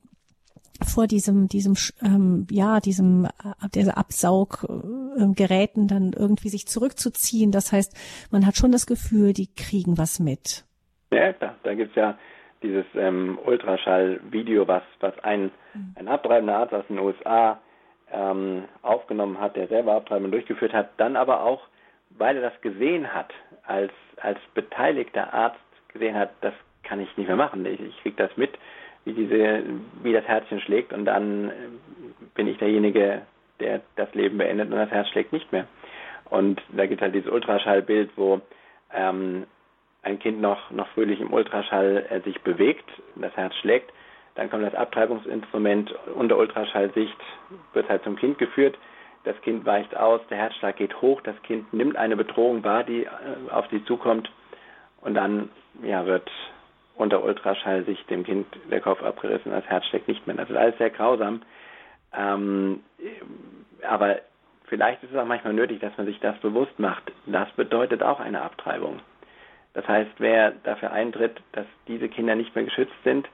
[0.86, 1.74] vor diesem diesem
[2.04, 7.50] ähm, ja diesem äh, dieser Absauggeräten äh, dann irgendwie sich zurückzuziehen.
[7.50, 7.96] Das heißt,
[8.30, 10.64] man hat schon das Gefühl, die kriegen was mit.
[11.10, 12.16] Ja, da, da gibt's ja
[12.62, 15.94] dieses ähm, Ultraschall-Video, was was ein mhm.
[15.96, 17.60] ein abtreibender Arzt aus den USA
[18.12, 21.62] ähm, aufgenommen hat, der selber Abtreibung durchgeführt hat, dann aber auch,
[22.10, 23.32] weil er das gesehen hat,
[23.66, 25.58] als, als beteiligter Arzt
[25.92, 27.66] gesehen hat, das kann ich nicht mehr machen.
[27.66, 28.50] Ich, ich kriege das mit,
[29.04, 29.62] wie, diese,
[30.02, 31.52] wie das Herzchen schlägt und dann
[32.34, 33.22] bin ich derjenige,
[33.60, 35.66] der das Leben beendet und das Herz schlägt nicht mehr.
[36.30, 38.40] Und da gibt es halt dieses Ultraschallbild, wo
[38.92, 39.46] ähm,
[40.02, 43.92] ein Kind noch, noch fröhlich im Ultraschall äh, sich bewegt, das Herz schlägt
[44.38, 47.16] dann kommt das Abtreibungsinstrument unter Ultraschallsicht,
[47.72, 48.78] wird halt zum Kind geführt.
[49.24, 53.02] Das Kind weicht aus, der Herzschlag geht hoch, das Kind nimmt eine Bedrohung wahr, die
[53.02, 53.08] äh,
[53.50, 54.30] auf sie zukommt.
[55.00, 55.50] Und dann
[55.82, 56.30] ja, wird
[56.94, 60.36] unter Ultraschallsicht dem Kind der Kopf abgerissen, das Herz schlägt nicht mehr.
[60.36, 61.42] Das ist alles sehr grausam.
[62.16, 62.84] Ähm,
[63.82, 64.20] aber
[64.66, 67.10] vielleicht ist es auch manchmal nötig, dass man sich das bewusst macht.
[67.26, 69.00] Das bedeutet auch eine Abtreibung.
[69.74, 73.28] Das heißt, wer dafür eintritt, dass diese Kinder nicht mehr geschützt sind,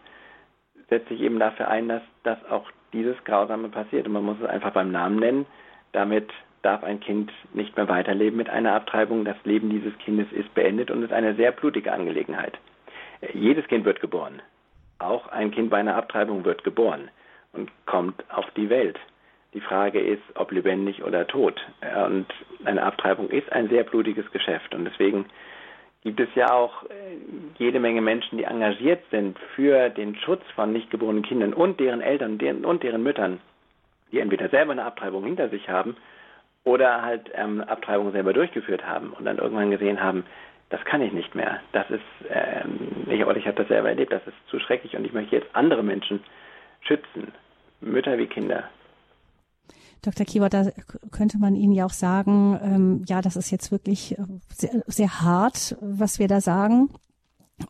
[0.89, 4.07] setzt sich eben dafür ein, dass, dass auch dieses Grausame passiert.
[4.07, 5.47] Und man muss es einfach beim Namen nennen.
[5.93, 6.31] Damit
[6.63, 9.25] darf ein Kind nicht mehr weiterleben mit einer Abtreibung.
[9.25, 12.59] Das Leben dieses Kindes ist beendet und ist eine sehr blutige Angelegenheit.
[13.33, 14.43] Jedes Kind wird geboren.
[14.99, 17.11] Auch ein Kind bei einer Abtreibung wird geboren
[17.53, 18.99] und kommt auf die Welt.
[19.53, 21.61] Die Frage ist, ob lebendig oder tot.
[22.07, 22.27] Und
[22.65, 24.75] eine Abtreibung ist ein sehr blutiges Geschäft.
[24.75, 25.27] Und deswegen
[26.05, 27.17] gibt es ja auch äh,
[27.59, 32.03] jede Menge Menschen, die engagiert sind für den Schutz von nicht geborenen Kindern und deren
[32.03, 33.41] Eltern und deren Müttern,
[34.13, 35.97] die entweder selber eine Abtreibung hinter sich haben
[36.63, 40.25] oder halt ähm, Abtreibung selber durchgeführt haben und dann irgendwann gesehen haben,
[40.69, 41.61] das kann ich nicht mehr.
[41.73, 45.13] Das ist, ähm, ich, ich habe das selber erlebt, das ist zu schrecklich und ich
[45.13, 46.23] möchte jetzt andere Menschen
[46.83, 47.33] schützen,
[47.81, 48.65] Mütter wie Kinder.
[50.05, 50.27] Dr.
[50.27, 50.67] Kiewer, da
[51.11, 55.21] könnte man Ihnen ja auch sagen, ähm, ja, das ist jetzt wirklich äh, sehr, sehr
[55.21, 56.91] hart, was wir da sagen.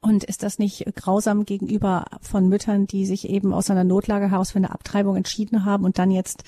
[0.00, 4.52] Und ist das nicht grausam gegenüber von Müttern, die sich eben aus einer Notlage heraus
[4.52, 6.46] für eine Abtreibung entschieden haben und dann jetzt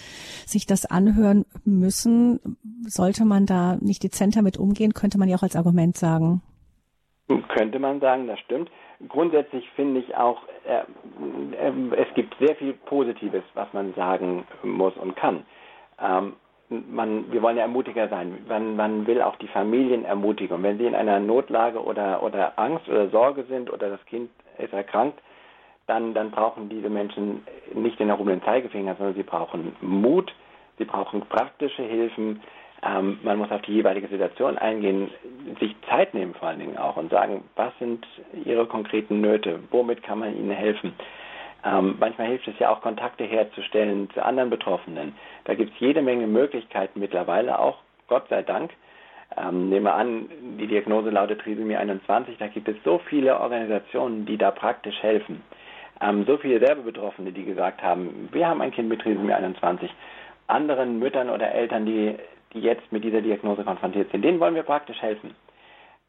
[0.48, 2.40] sich das anhören müssen?
[2.86, 4.94] Sollte man da nicht dezenter mit umgehen?
[4.94, 6.40] Könnte man ja auch als Argument sagen.
[7.48, 8.70] Könnte man sagen, das stimmt.
[9.08, 10.84] Grundsätzlich finde ich auch, äh,
[11.56, 15.44] äh, es gibt sehr viel Positives, was man sagen muss und kann.
[16.00, 16.34] Ähm,
[16.68, 18.38] man, wir wollen ja Ermutiger sein.
[18.48, 20.56] Man, man will auch die Familien ermutigen.
[20.56, 24.30] Und wenn sie in einer Notlage oder, oder Angst oder Sorge sind oder das Kind
[24.58, 25.20] ist erkrankt,
[25.86, 30.34] dann, dann brauchen diese Menschen nicht den erhobenen Zeigefinger, sondern sie brauchen Mut,
[30.78, 32.42] sie brauchen praktische Hilfen.
[32.82, 35.10] Ähm, man muss auf die jeweilige Situation eingehen,
[35.60, 38.04] sich Zeit nehmen vor allen Dingen auch und sagen, was sind
[38.44, 40.92] ihre konkreten Nöte, womit kann man ihnen helfen.
[41.66, 45.14] Ähm, manchmal hilft es ja auch, Kontakte herzustellen zu anderen Betroffenen.
[45.44, 48.70] Da gibt es jede Menge Möglichkeiten mittlerweile auch, Gott sei Dank.
[49.36, 50.28] Ähm, nehmen wir an,
[50.60, 55.42] die Diagnose lautet Trisomie 21, da gibt es so viele Organisationen, die da praktisch helfen.
[56.00, 59.90] Ähm, so viele selber Betroffene, die gesagt haben, wir haben ein Kind mit Trisomie 21.
[60.46, 62.14] Anderen Müttern oder Eltern, die,
[62.52, 65.34] die jetzt mit dieser Diagnose konfrontiert sind, denen wollen wir praktisch helfen.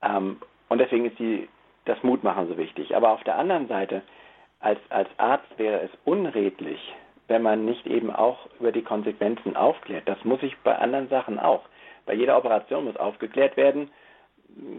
[0.03, 0.38] Ähm,
[0.70, 1.49] und deswegen ist die,
[1.86, 2.95] das Mutmachen so wichtig.
[2.95, 4.03] Aber auf der anderen Seite
[4.60, 6.80] als, als Arzt wäre es unredlich,
[7.28, 10.08] wenn man nicht eben auch über die Konsequenzen aufklärt.
[10.08, 11.64] Das muss ich bei anderen Sachen auch.
[12.05, 13.91] Bei jeder Operation muss aufgeklärt werden,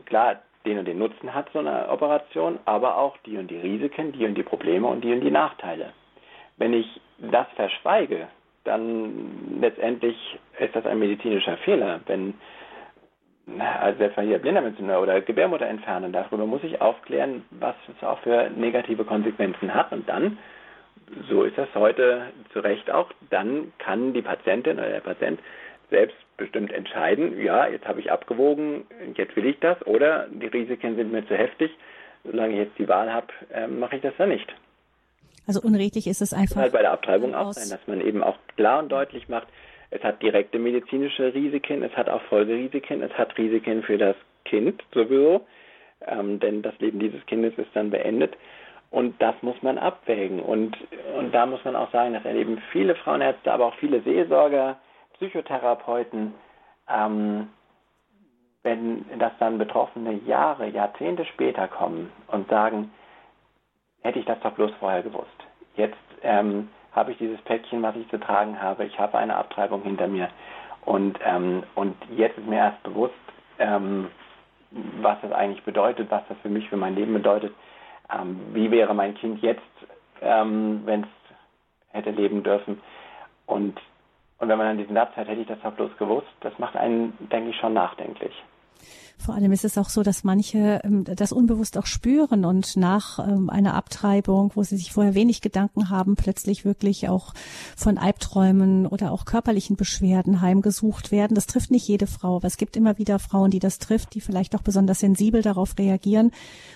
[0.07, 4.13] klar, den und den Nutzen hat so eine Operation, aber auch die und die Risiken,
[4.13, 5.93] die und die Probleme und die und die Nachteile.
[6.57, 8.29] Wenn ich das verschweige,
[8.65, 10.17] dann letztendlich
[10.59, 12.01] ist das ein medizinischer Fehler.
[12.07, 12.35] Wenn
[13.81, 18.19] also selbst wenn hier Blinddarmentzündung oder Gebärmutter entfernen, darüber muss ich aufklären, was es auch
[18.21, 19.93] für negative Konsequenzen hat.
[19.93, 20.39] Und dann,
[21.29, 22.23] so ist das heute
[22.53, 25.41] zu Recht auch, dann kann die Patientin oder der Patient
[25.91, 28.87] selbst bestimmt entscheiden, ja, jetzt habe ich abgewogen,
[29.17, 31.71] jetzt will ich das, oder die Risiken sind mir zu heftig,
[32.25, 34.53] solange ich jetzt die Wahl habe, äh, mache ich das dann nicht.
[35.47, 36.57] Also unredlich ist es einfach.
[36.57, 39.49] Das halt bei der Abtreibung auch sein, dass man eben auch klar und deutlich macht,
[39.91, 44.83] es hat direkte medizinische Risiken, es hat auch Folgerisiken, es hat Risiken für das Kind
[44.93, 45.47] sowieso,
[46.07, 48.37] ähm, denn das Leben dieses Kindes ist dann beendet.
[48.91, 50.41] Und das muss man abwägen.
[50.41, 50.77] Und,
[51.19, 54.79] und da muss man auch sagen, das erleben viele Frauenärzte, aber auch viele Seelsorger,
[55.15, 56.33] Psychotherapeuten,
[56.89, 57.49] ähm,
[58.63, 62.91] wenn das dann Betroffene Jahre, Jahrzehnte später kommen und sagen,
[64.03, 65.27] hätte ich das doch bloß vorher gewusst.
[65.77, 68.85] Jetzt ähm, habe ich dieses Päckchen, was ich zu tragen habe.
[68.85, 70.29] Ich habe eine Abtreibung hinter mir.
[70.85, 73.15] Und, ähm, und jetzt ist mir erst bewusst,
[73.59, 74.09] ähm,
[74.71, 77.55] was das eigentlich bedeutet, was das für mich, für mein Leben bedeutet.
[78.13, 79.61] Ähm, wie wäre mein Kind jetzt,
[80.23, 81.09] ähm, wenn es
[81.93, 82.81] hätte leben dürfen?
[83.47, 83.81] Und,
[84.39, 86.77] und wenn man dann diesen Satz hat, hätte ich das doch bloß gewusst, das macht
[86.77, 88.35] einen, denke ich, schon nachdenklich.
[89.19, 93.19] Vor allem ist es auch so, dass manche ähm, das unbewusst auch spüren und nach
[93.19, 97.35] ähm, einer Abtreibung, wo sie sich vorher wenig Gedanken haben, plötzlich wirklich auch
[97.77, 101.35] von Albträumen oder auch körperlichen Beschwerden heimgesucht werden.
[101.35, 104.21] Das trifft nicht jede Frau, aber es gibt immer wieder Frauen, die das trifft, die
[104.21, 106.31] vielleicht auch besonders sensibel darauf reagieren.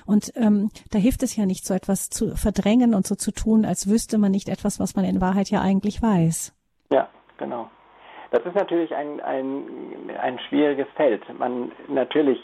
[0.05, 3.65] Und ähm, da hilft es ja nicht, so etwas zu verdrängen und so zu tun,
[3.65, 6.53] als wüsste man nicht etwas, was man in Wahrheit ja eigentlich weiß.
[6.91, 7.71] Ja, genau.
[8.33, 9.65] Das ist natürlich ein, ein,
[10.21, 11.23] ein schwieriges Feld.
[11.39, 12.41] Man natürlich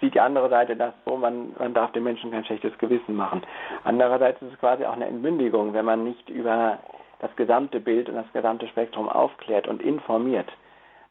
[0.00, 3.42] sieht die andere Seite das so, man, man darf den Menschen kein schlechtes Gewissen machen.
[3.84, 6.78] Andererseits ist es quasi auch eine Entmündigung, wenn man nicht über
[7.20, 10.48] das gesamte Bild und das gesamte Spektrum aufklärt und informiert.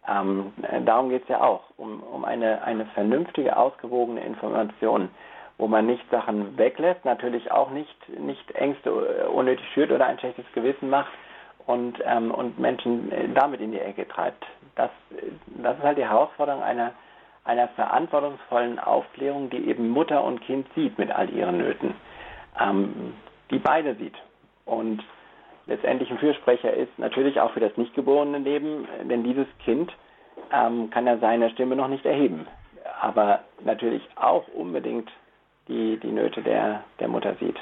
[0.08, 0.54] Ähm,
[0.86, 5.10] darum geht es ja auch, um, um eine, eine vernünftige, ausgewogene Information,
[5.58, 8.94] wo man nicht Sachen weglässt, natürlich auch nicht, nicht Ängste
[9.28, 11.12] unnötig schürt oder ein schlechtes Gewissen macht,
[11.66, 14.46] und, ähm, und Menschen äh, damit in die Ecke treibt.
[14.76, 14.90] Das,
[15.48, 16.92] das ist halt die Herausforderung einer,
[17.44, 21.96] einer verantwortungsvollen Aufklärung, die eben Mutter und Kind sieht mit all ihren Nöten,
[22.60, 23.14] ähm,
[23.52, 24.16] die beide sieht.
[24.66, 25.04] Und
[25.66, 29.92] letztendlich ein Fürsprecher ist natürlich auch für das nicht geborene Leben, denn dieses Kind
[30.52, 32.48] ähm, kann ja seine Stimme noch nicht erheben,
[33.02, 35.10] aber natürlich auch unbedingt
[35.68, 37.58] die, die Nöte der, der Mutter sieht.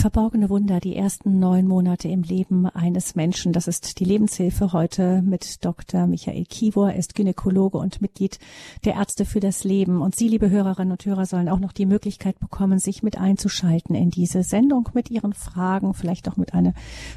[0.00, 3.52] Verborgene Wunder, die ersten neun Monate im Leben eines Menschen.
[3.52, 6.06] Das ist die Lebenshilfe heute mit Dr.
[6.06, 6.92] Michael Kivor.
[6.92, 8.38] Er ist Gynäkologe und Mitglied
[8.86, 10.00] der Ärzte für das Leben.
[10.00, 13.94] Und Sie, liebe Hörerinnen und Hörer, sollen auch noch die Möglichkeit bekommen, sich mit einzuschalten
[13.94, 16.72] in diese Sendung mit Ihren Fragen, vielleicht auch mit einer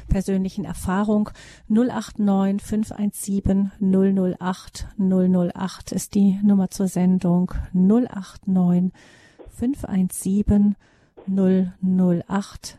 [0.08, 1.30] persönlichen Erfahrung.
[1.68, 7.50] 089 517 008 008 ist die Nummer zur Sendung.
[7.72, 8.92] 089
[9.48, 10.93] 517 008
[11.26, 12.78] 008.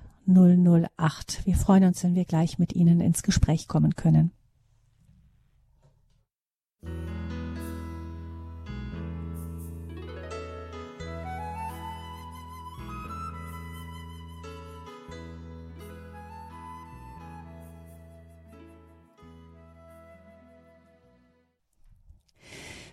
[1.46, 4.32] Wir freuen uns, wenn wir gleich mit Ihnen ins Gespräch kommen können.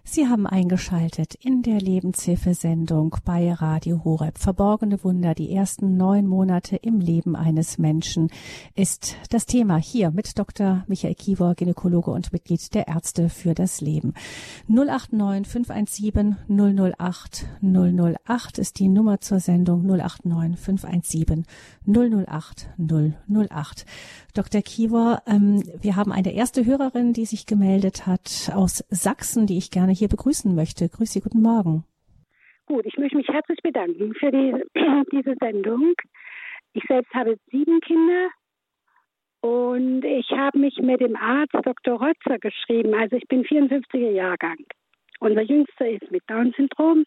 [0.05, 4.37] Sie haben eingeschaltet in der Lebenshilfesendung bei Radio Horeb.
[4.37, 8.29] Verborgene Wunder, die ersten neun Monate im Leben eines Menschen
[8.75, 10.85] ist das Thema hier mit Dr.
[10.89, 14.13] Michael Kiewer, Gynäkologe und Mitglied der Ärzte für das Leben.
[14.67, 21.47] 089 517 008 008 ist die Nummer zur Sendung 089 517
[21.87, 23.87] 008 008.
[24.35, 24.63] Dr.
[24.63, 29.71] Kiewer, ähm, wir haben eine erste Hörerin, die sich gemeldet hat aus Sachsen, die ich
[29.71, 30.89] gerne hier begrüßen möchte.
[30.89, 31.85] Grüße Sie, guten Morgen.
[32.67, 34.55] Gut, ich möchte mich herzlich bedanken für die,
[35.13, 35.95] diese Sendung.
[36.75, 38.29] Ich selbst habe sieben Kinder
[39.41, 42.01] und ich habe mich mit dem Arzt Dr.
[42.01, 42.95] Rötzer geschrieben.
[42.95, 44.57] Also ich bin 54er Jahrgang.
[45.19, 47.05] Unser Jüngster ist mit Down-Syndrom.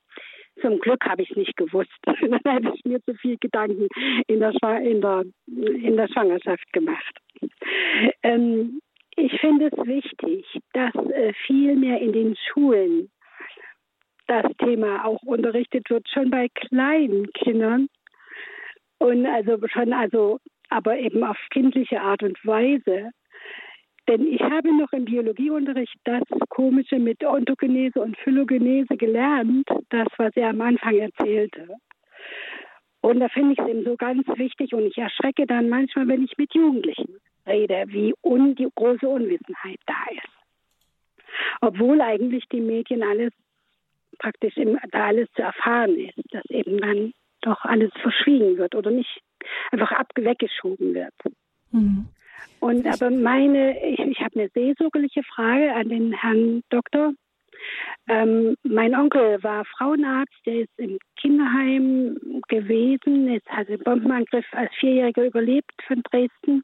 [0.62, 1.92] Zum Glück habe ich es nicht gewusst.
[2.06, 3.88] Dann hätte ich mir zu viel Gedanken
[4.28, 7.20] in der, in der, in der Schwangerschaft gemacht.
[8.24, 8.82] Ähm,
[9.16, 13.10] ich finde es wichtig, dass äh, viel mehr in den Schulen
[14.28, 17.88] das Thema auch unterrichtet wird, schon bei kleinen Kindern.
[18.98, 20.40] Und also schon, also,
[20.70, 23.12] aber eben auf kindliche Art und Weise.
[24.08, 30.36] Denn ich habe noch im Biologieunterricht das Komische mit Ontogenese und Phylogenese gelernt, das, was
[30.36, 31.70] er am Anfang erzählte.
[33.02, 36.24] Und da finde ich es eben so ganz wichtig und ich erschrecke dann manchmal, wenn
[36.24, 40.36] ich mit Jugendlichen rede, wie un die große Unwissenheit da ist.
[41.62, 43.32] Obwohl eigentlich die Medien alles
[44.18, 48.92] praktisch im, da alles zu erfahren ist, dass eben dann doch alles verschwiegen wird oder
[48.92, 49.22] nicht
[49.72, 51.14] einfach abweggeschoben wird.
[51.72, 52.08] Mhm.
[52.60, 57.14] Und aber meine, ich, ich habe eine seelsorgerliche Frage an den Herrn Doktor.
[58.08, 62.18] Ähm, mein Onkel war Frauenarzt, der ist im Kinderheim
[62.48, 66.64] gewesen, jetzt hat den Bombenangriff als Vierjähriger überlebt von Dresden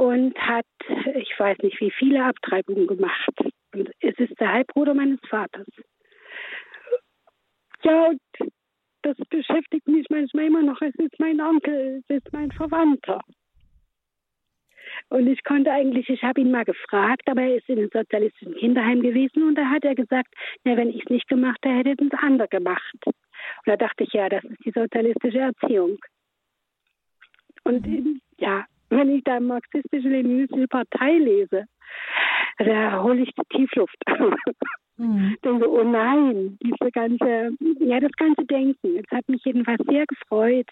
[0.00, 0.64] und hat,
[1.14, 3.34] ich weiß nicht, wie viele Abtreibungen gemacht.
[3.74, 5.66] Und es ist der Halbbruder meines Vaters.
[7.82, 8.10] Ja,
[9.02, 10.80] das beschäftigt mich manchmal immer noch.
[10.80, 13.20] Es ist mein Onkel, es ist mein Verwandter.
[15.10, 18.54] Und ich konnte eigentlich, ich habe ihn mal gefragt, aber er ist in einem sozialistischen
[18.54, 20.34] Kinderheim gewesen und da hat er gesagt,
[20.64, 22.96] na, wenn ich es nicht gemacht hätte, hätte es andere gemacht.
[23.04, 23.14] Und
[23.66, 25.98] da dachte ich, ja, das ist die sozialistische Erziehung.
[27.64, 27.86] Und
[28.38, 31.64] ja, wenn ich da marxistisch-leninistische Partei lese,
[32.58, 33.96] da hole ich die Tiefluft.
[35.00, 35.34] Mhm.
[35.42, 38.98] Denke, oh nein, diese ganze, ja, das ganze Denken.
[38.98, 40.66] Es hat mich jedenfalls sehr gefreut,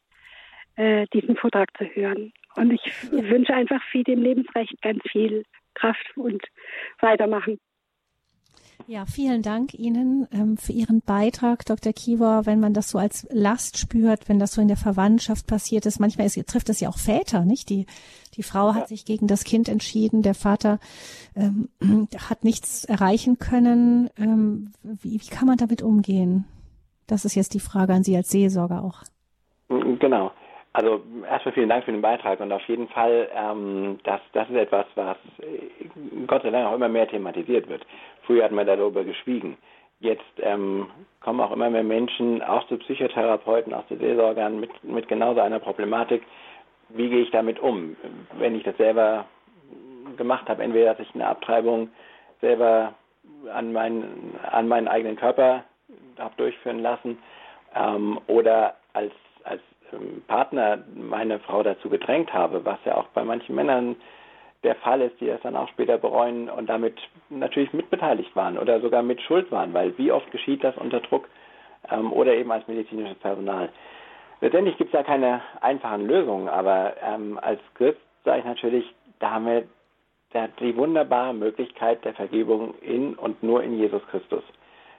[0.76, 2.30] äh, diesen Vortrag zu hören.
[2.54, 6.42] Und ich wünsche einfach viel dem Lebensrecht ganz viel Kraft und
[7.00, 7.58] weitermachen.
[8.86, 11.92] Ja, vielen Dank Ihnen ähm, für Ihren Beitrag, Dr.
[11.92, 12.46] Kiewer.
[12.46, 16.00] Wenn man das so als Last spürt, wenn das so in der Verwandtschaft passiert ist,
[16.00, 17.68] manchmal ist, trifft es ja auch Väter, nicht?
[17.68, 17.86] Die,
[18.34, 20.78] die Frau hat sich gegen das Kind entschieden, der Vater
[21.36, 21.68] ähm,
[22.30, 24.08] hat nichts erreichen können.
[24.16, 26.46] Ähm, wie, wie kann man damit umgehen?
[27.06, 29.02] Das ist jetzt die Frage an Sie als Seelsorger auch.
[29.68, 30.30] Genau.
[30.72, 34.56] Also erstmal vielen Dank für den Beitrag und auf jeden Fall, ähm, das, das ist
[34.56, 35.86] etwas, was äh,
[36.26, 37.86] Gott sei Dank auch immer mehr thematisiert wird.
[38.22, 39.56] Früher hat man darüber geschwiegen.
[40.00, 40.88] Jetzt ähm,
[41.20, 45.40] kommen auch immer mehr Menschen, auch zu Psychotherapeuten, auch zu Seelsorgern mit, mit genau so
[45.40, 46.22] einer Problematik.
[46.90, 47.96] Wie gehe ich damit um,
[48.38, 49.24] wenn ich das selber
[50.16, 50.62] gemacht habe?
[50.62, 51.90] Entweder, dass ich eine Abtreibung
[52.40, 52.94] selber
[53.52, 55.64] an meinen, an meinen eigenen Körper
[56.18, 57.18] habe durchführen lassen
[57.74, 59.12] ähm, oder als,
[59.44, 59.62] als
[60.26, 63.96] Partner meine Frau dazu gedrängt habe, was ja auch bei manchen Männern
[64.64, 66.96] der Fall ist, die das dann auch später bereuen und damit
[67.30, 71.28] natürlich mitbeteiligt waren oder sogar mit Schuld waren, weil wie oft geschieht das unter Druck
[71.90, 73.68] ähm, oder eben als medizinisches Personal.
[74.40, 79.30] Letztendlich gibt es ja keine einfachen Lösungen, aber ähm, als Christ sage ich natürlich, da
[79.32, 79.64] haben wir
[80.60, 84.42] die wunderbare Möglichkeit der Vergebung in und nur in Jesus Christus.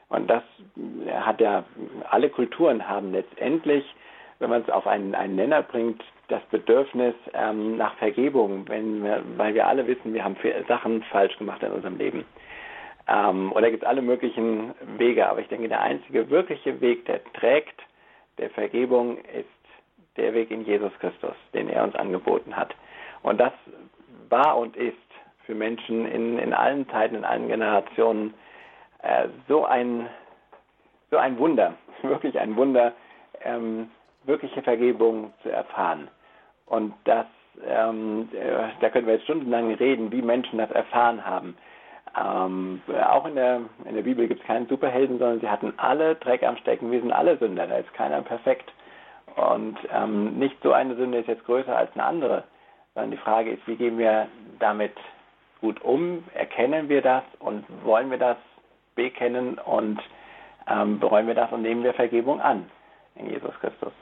[0.10, 0.42] Und das
[1.12, 1.66] hat ja,
[2.10, 3.86] alle Kulturen haben letztendlich
[4.40, 9.24] wenn man es auf einen, einen Nenner bringt, das Bedürfnis ähm, nach Vergebung, wenn wir,
[9.38, 10.38] weil wir alle wissen, wir haben
[10.68, 12.26] Sachen falsch gemacht in unserem Leben.
[13.08, 17.24] Ähm, oder gibt es alle möglichen Wege, aber ich denke, der einzige wirkliche Weg, der
[17.34, 17.82] trägt,
[18.38, 19.48] der Vergebung, ist
[20.18, 22.76] der Weg in Jesus Christus, den er uns angeboten hat.
[23.24, 23.54] Und das
[24.30, 24.96] war und ist
[25.46, 28.34] für Menschen in, in allen Zeiten, in allen Generationen
[29.02, 30.08] äh, so ein
[31.12, 31.74] so ein Wunder,
[32.04, 32.94] wirklich ein Wunder,
[33.44, 33.90] ähm,
[34.30, 36.08] wirkliche Vergebung zu erfahren.
[36.66, 37.26] Und das,
[37.68, 41.58] ähm, äh, da können wir jetzt stundenlang reden, wie Menschen das erfahren haben.
[42.18, 46.16] Ähm, auch in der, in der Bibel gibt es keinen Superhelden, sondern sie hatten alle
[46.16, 46.92] Dreck am Stecken.
[46.92, 48.72] Wir sind alle Sünder, da ist keiner perfekt.
[49.36, 52.44] Und ähm, nicht so eine Sünde ist jetzt größer als eine andere,
[52.94, 54.28] sondern die Frage ist, wie gehen wir
[54.60, 54.94] damit
[55.62, 56.24] gut um?
[56.34, 58.38] Erkennen wir das und wollen wir das
[58.96, 60.00] bekennen und
[60.68, 62.70] ähm, bereuen wir das und nehmen wir Vergebung an
[63.16, 63.94] in Jesus Christus?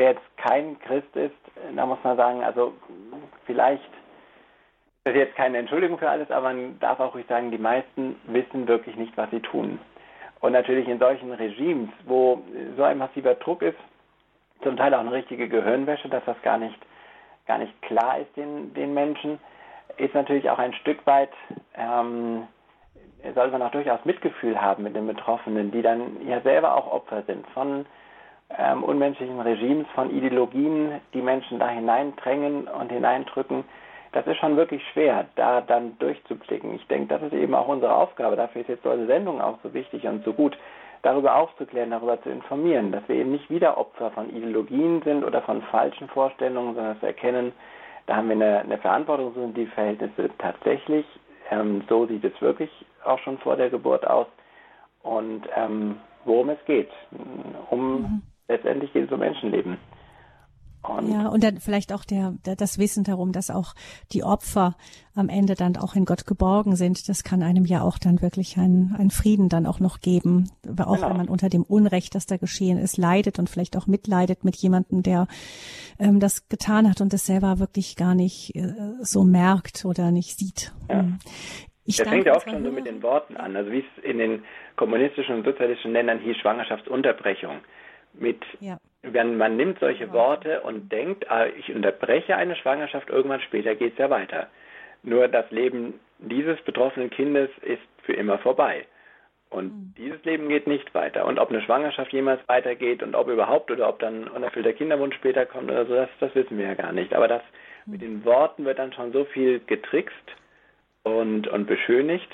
[0.00, 1.36] Wer jetzt kein Christ ist,
[1.76, 2.72] da muss man sagen, also
[3.44, 3.84] vielleicht
[5.04, 8.16] das ist jetzt keine Entschuldigung für alles, aber man darf auch ruhig sagen, die meisten
[8.24, 9.78] wissen wirklich nicht, was sie tun.
[10.40, 12.40] Und natürlich in solchen Regimes, wo
[12.78, 13.76] so ein massiver Druck ist,
[14.62, 16.78] zum Teil auch eine richtige Gehirnwäsche, dass das gar nicht,
[17.46, 19.38] gar nicht klar ist den, den Menschen,
[19.98, 21.32] ist natürlich auch ein Stück weit,
[21.74, 22.48] ähm,
[23.34, 27.22] sollte man auch durchaus Mitgefühl haben mit den Betroffenen, die dann ja selber auch Opfer
[27.26, 27.84] sind von
[28.58, 33.64] ähm, unmenschlichen Regimes, von Ideologien, die Menschen da hineindrängen und hineindrücken
[34.12, 36.74] das ist schon wirklich schwer, da dann durchzublicken.
[36.74, 38.36] Ich denke, das ist eben auch unsere Aufgabe.
[38.36, 40.58] Dafür ist jetzt so eine Sendung auch so wichtig und so gut,
[41.02, 45.42] darüber aufzuklären, darüber zu informieren, dass wir eben nicht wieder Opfer von Ideologien sind oder
[45.42, 47.52] von falschen Vorstellungen, sondern dass wir erkennen,
[48.06, 51.06] da haben wir eine, eine Verantwortung, sind die Verhältnisse tatsächlich,
[51.50, 52.70] ähm, so sieht es wirklich
[53.04, 54.26] auch schon vor der Geburt aus
[55.02, 56.90] und ähm, worum es geht.
[57.70, 58.22] Um mhm.
[58.50, 59.78] Letztendlich geht es um Menschenleben.
[60.82, 63.74] Und ja, und dann vielleicht auch der, der, das Wissen darum, dass auch
[64.12, 64.76] die Opfer
[65.14, 67.06] am Ende dann auch in Gott geborgen sind.
[67.08, 70.50] Das kann einem ja auch dann wirklich einen, einen Frieden dann auch noch geben.
[70.66, 71.10] Auch genau.
[71.10, 74.56] wenn man unter dem Unrecht, das da geschehen ist, leidet und vielleicht auch mitleidet mit
[74.56, 75.26] jemandem, der
[75.98, 78.72] ähm, das getan hat und das selber wirklich gar nicht äh,
[79.02, 80.72] so merkt oder nicht sieht.
[80.88, 81.00] Ja.
[81.00, 81.18] Hm.
[81.84, 83.56] Ich das fängt ja oft schon so mit den Worten an.
[83.56, 84.44] Also wie es in den
[84.76, 87.56] kommunistischen und sozialistischen Ländern hieß, Schwangerschaftsunterbrechung.
[88.14, 93.40] Mit ja wenn man nimmt solche Worte und denkt, ah, ich unterbreche eine Schwangerschaft, irgendwann
[93.40, 94.48] später geht es ja weiter.
[95.02, 98.86] Nur das Leben dieses betroffenen Kindes ist für immer vorbei.
[99.48, 99.94] Und mhm.
[99.96, 101.24] dieses Leben geht nicht weiter.
[101.24, 105.46] Und ob eine Schwangerschaft jemals weitergeht und ob überhaupt oder ob dann unerfüllter Kinderwunsch später
[105.46, 107.14] kommt oder so, das, das wissen wir ja gar nicht.
[107.14, 107.42] Aber das
[107.86, 107.92] mhm.
[107.92, 110.14] mit den Worten wird dann schon so viel getrickst
[111.04, 112.30] und, und beschönigt.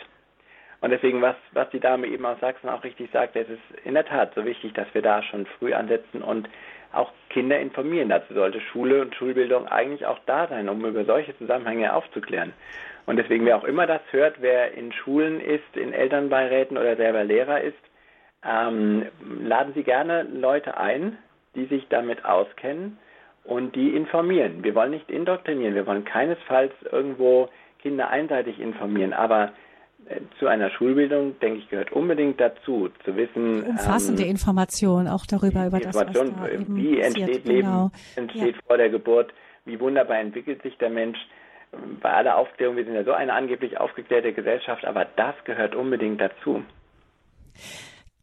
[0.86, 3.94] Und deswegen, was, was die Dame eben aus Sachsen auch richtig sagt, es ist in
[3.94, 6.48] der Tat so wichtig, dass wir da schon früh ansetzen und
[6.92, 8.08] auch Kinder informieren.
[8.08, 12.52] Dazu sollte Schule und Schulbildung eigentlich auch da sein, um über solche Zusammenhänge aufzuklären.
[13.04, 17.24] Und deswegen, wer auch immer das hört, wer in Schulen ist, in Elternbeiräten oder selber
[17.24, 17.74] Lehrer ist,
[18.44, 19.06] ähm,
[19.42, 21.18] laden Sie gerne Leute ein,
[21.56, 22.96] die sich damit auskennen
[23.42, 24.62] und die informieren.
[24.62, 27.48] Wir wollen nicht indoktrinieren, wir wollen keinesfalls irgendwo
[27.82, 29.50] Kinder einseitig informieren, aber
[30.38, 33.62] zu einer Schulbildung, denke ich, gehört unbedingt dazu, zu wissen.
[33.62, 36.24] Umfassende ähm, Informationen auch darüber, über das, was da
[36.68, 37.90] Wie entsteht genau.
[38.14, 38.62] Leben, entsteht ja.
[38.66, 39.32] vor der Geburt,
[39.64, 41.18] wie wunderbar entwickelt sich der Mensch.
[42.00, 46.20] Bei aller Aufklärung, wir sind ja so eine angeblich aufgeklärte Gesellschaft, aber das gehört unbedingt
[46.20, 46.62] dazu.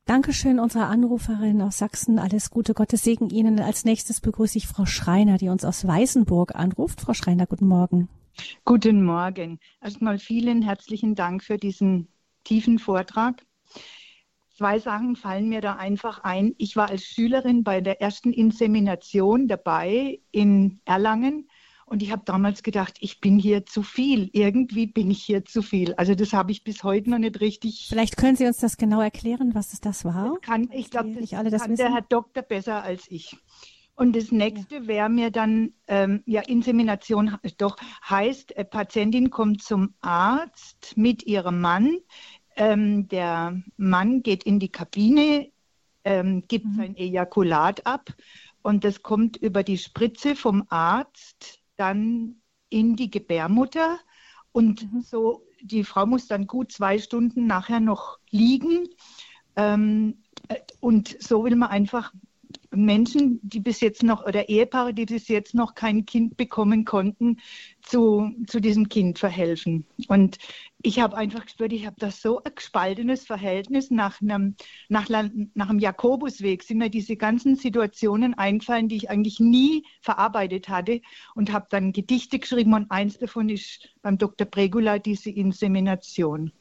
[0.06, 2.20] Dankeschön, unsere Anruferin aus Sachsen.
[2.20, 3.60] Alles Gute, Gottes Segen Ihnen.
[3.60, 7.02] Als nächstes begrüße ich Frau Schreiner, die uns aus Weißenburg anruft.
[7.02, 8.10] Frau Schreiner, guten Morgen.
[8.66, 9.60] Guten Morgen.
[9.82, 12.08] Erstmal vielen herzlichen Dank für diesen
[12.44, 13.46] tiefen Vortrag.
[14.56, 16.54] Zwei Sachen fallen mir da einfach ein.
[16.58, 21.48] Ich war als Schülerin bei der ersten Insemination dabei in Erlangen
[21.86, 24.30] und ich habe damals gedacht, ich bin hier zu viel.
[24.34, 25.94] Irgendwie bin ich hier zu viel.
[25.96, 27.88] Also das habe ich bis heute noch nicht richtig.
[27.90, 30.32] Vielleicht können Sie uns das genau erklären, was das war?
[30.34, 33.38] Das kann, ich glaube, das, das kann der Herr Doktor besser als ich.
[33.96, 37.78] Und das nächste wäre mir dann, ähm, ja, Insemination doch
[38.10, 41.98] heißt, äh, Patientin kommt zum Arzt mit ihrem Mann.
[42.56, 45.52] Ähm, der Mann geht in die Kabine,
[46.04, 46.76] ähm, gibt mhm.
[46.76, 48.10] sein Ejakulat ab
[48.62, 54.00] und das kommt über die Spritze vom Arzt dann in die Gebärmutter
[54.52, 55.02] und mhm.
[55.02, 58.88] so die Frau muss dann gut zwei Stunden nachher noch liegen
[59.56, 62.12] ähm, äh, und so will man einfach
[62.76, 67.40] Menschen, die bis jetzt noch, oder Ehepaare, die bis jetzt noch kein Kind bekommen konnten,
[67.82, 69.86] zu, zu diesem Kind verhelfen.
[70.08, 70.38] Und
[70.82, 74.56] ich habe einfach gespürt, ich habe da so ein gespaltenes Verhältnis nach einem,
[74.90, 80.70] nach, nach einem Jakobusweg, sind mir diese ganzen Situationen eingefallen, die ich eigentlich nie verarbeitet
[80.70, 81.02] hatte
[81.36, 84.46] und habe dann Gedichte geschrieben und eins davon ist beim Dr.
[84.46, 86.52] Pregula diese Insemination.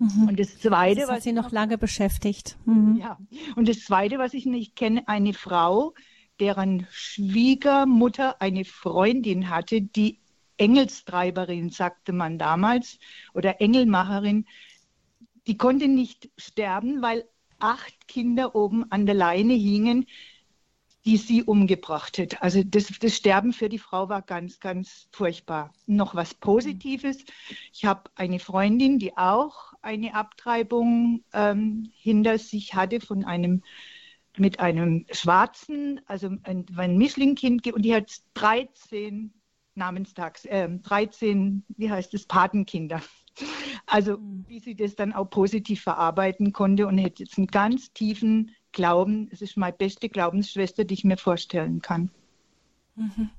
[0.00, 0.28] Mhm.
[0.28, 2.56] Und das Zweite, das hat was Sie noch lange beschäftigt.
[2.64, 2.96] Mhm.
[2.96, 3.18] Ja.
[3.54, 5.94] Und das Zweite, was ich nicht kenne, eine Frau,
[6.40, 10.18] deren Schwiegermutter eine Freundin hatte, die
[10.56, 12.98] Engelstreiberin, sagte man damals,
[13.34, 14.46] oder Engelmacherin,
[15.46, 17.24] die konnte nicht sterben, weil
[17.58, 20.06] acht Kinder oben an der Leine hingen,
[21.04, 22.42] die sie umgebracht hat.
[22.42, 25.72] Also das, das, Sterben für die Frau war ganz, ganz furchtbar.
[25.86, 27.24] Noch was Positives.
[27.72, 33.62] Ich habe eine Freundin, die auch eine Abtreibung ähm, hinter sich hatte von einem
[34.36, 39.32] mit einem Schwarzen, also ein, ein Mischlingkind, und die hat 13
[39.74, 43.02] Namenstags, äh, 13, wie heißt es, Patenkinder.
[43.86, 44.44] Also mhm.
[44.46, 49.28] wie sie das dann auch positiv verarbeiten konnte und hätte jetzt einen ganz tiefen Glauben.
[49.32, 52.10] Es ist meine beste Glaubensschwester, die ich mir vorstellen kann.
[52.96, 53.30] Mhm.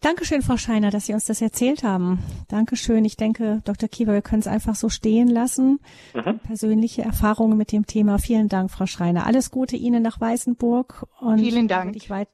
[0.00, 2.20] Dankeschön, Frau Scheiner, dass Sie uns das erzählt haben.
[2.48, 3.04] Dankeschön.
[3.04, 3.86] Ich denke, Dr.
[3.86, 5.78] Kiewer, wir können es einfach so stehen lassen.
[6.14, 6.38] Mhm.
[6.38, 8.18] Persönliche Erfahrungen mit dem Thema.
[8.18, 9.26] Vielen Dank, Frau Schreiner.
[9.26, 11.06] Alles Gute Ihnen nach Weißenburg.
[11.20, 11.96] Und Vielen Dank.
[11.96, 12.28] Ich weit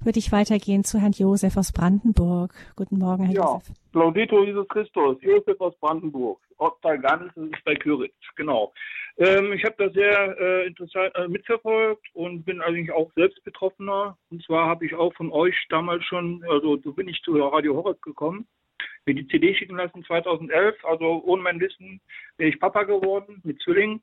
[0.00, 2.54] würde ich weitergehen zu Herrn Josef aus Brandenburg.
[2.76, 3.74] Guten Morgen, Herr ja, Josef.
[3.92, 7.00] Laudito Jesus Christus, Josef aus Brandenburg, Ortsteil
[7.52, 8.72] ist bei Küritz, genau.
[9.18, 14.16] Ähm, ich habe das sehr äh, interessant äh, mitverfolgt und bin eigentlich auch selbst Betroffener.
[14.30, 17.74] Und zwar habe ich auch von euch damals schon, also so bin ich zu Radio
[17.74, 18.46] Horror gekommen,
[19.06, 20.84] mir die CD schicken lassen 2011.
[20.84, 22.00] Also ohne mein Wissen
[22.36, 24.02] wäre ich Papa geworden mit Zwillingen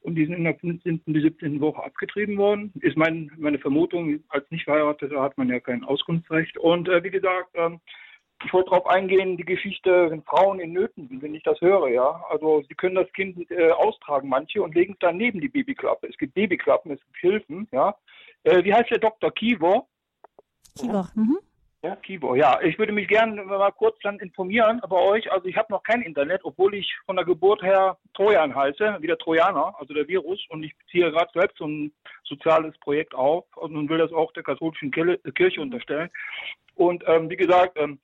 [0.00, 1.00] und die sind in der 15.
[1.06, 1.60] bis 17.
[1.60, 2.72] Woche abgetrieben worden.
[2.80, 6.58] Ist mein, meine Vermutung, als nicht verheirateter hat man ja kein Auskunftsrecht.
[6.58, 7.80] Und äh, wie gesagt, ähm,
[8.44, 11.88] ich wollte darauf eingehen, die Geschichte, wenn Frauen in Nöten sind, wenn ich das höre,
[11.88, 12.24] ja.
[12.28, 16.06] Also sie können das Kind äh, austragen, manche, und legen es dann neben die Babyklappe.
[16.08, 17.96] Es gibt Babyklappen, es gibt Hilfen, ja.
[18.44, 19.32] Äh, wie heißt der Doktor?
[19.32, 19.88] Kivo?
[20.78, 21.38] Kivo, mhm.
[21.82, 22.34] Ja, Kibo.
[22.34, 25.30] Ja, ich würde mich gerne mal kurz dann informieren bei euch.
[25.30, 29.06] Also ich habe noch kein Internet, obwohl ich von der Geburt her Trojan heiße, wie
[29.06, 30.44] der Trojaner, also der Virus.
[30.48, 31.92] Und ich ziehe gerade selbst so ein
[32.24, 36.10] soziales Projekt auf und will das auch der katholischen Kirche unterstellen.
[36.74, 37.98] Und ähm, wie gesagt, ähm,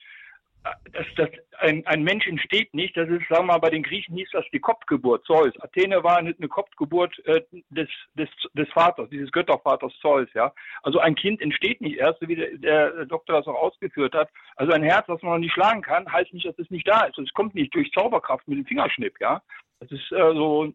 [0.93, 2.97] dass, dass ein, ein Mensch entsteht nicht.
[2.97, 5.53] Das ist, sagen wir mal, bei den Griechen hieß das die Kopfgeburt Zeus.
[5.61, 10.29] Athene war eine, Kopfgeburt äh, des, des, des Vaters, dieses Göttervaters Zeus.
[10.35, 10.53] Ja,
[10.83, 14.31] also ein Kind entsteht nicht erst, wie der, der Doktor das auch ausgeführt hat.
[14.57, 17.03] Also ein Herz, das man noch nicht schlagen kann, heißt nicht, dass es nicht da
[17.03, 17.19] ist.
[17.19, 19.15] Es kommt nicht durch Zauberkraft mit dem Fingerschnipp.
[19.21, 19.43] Ja,
[19.81, 20.73] das ist äh, so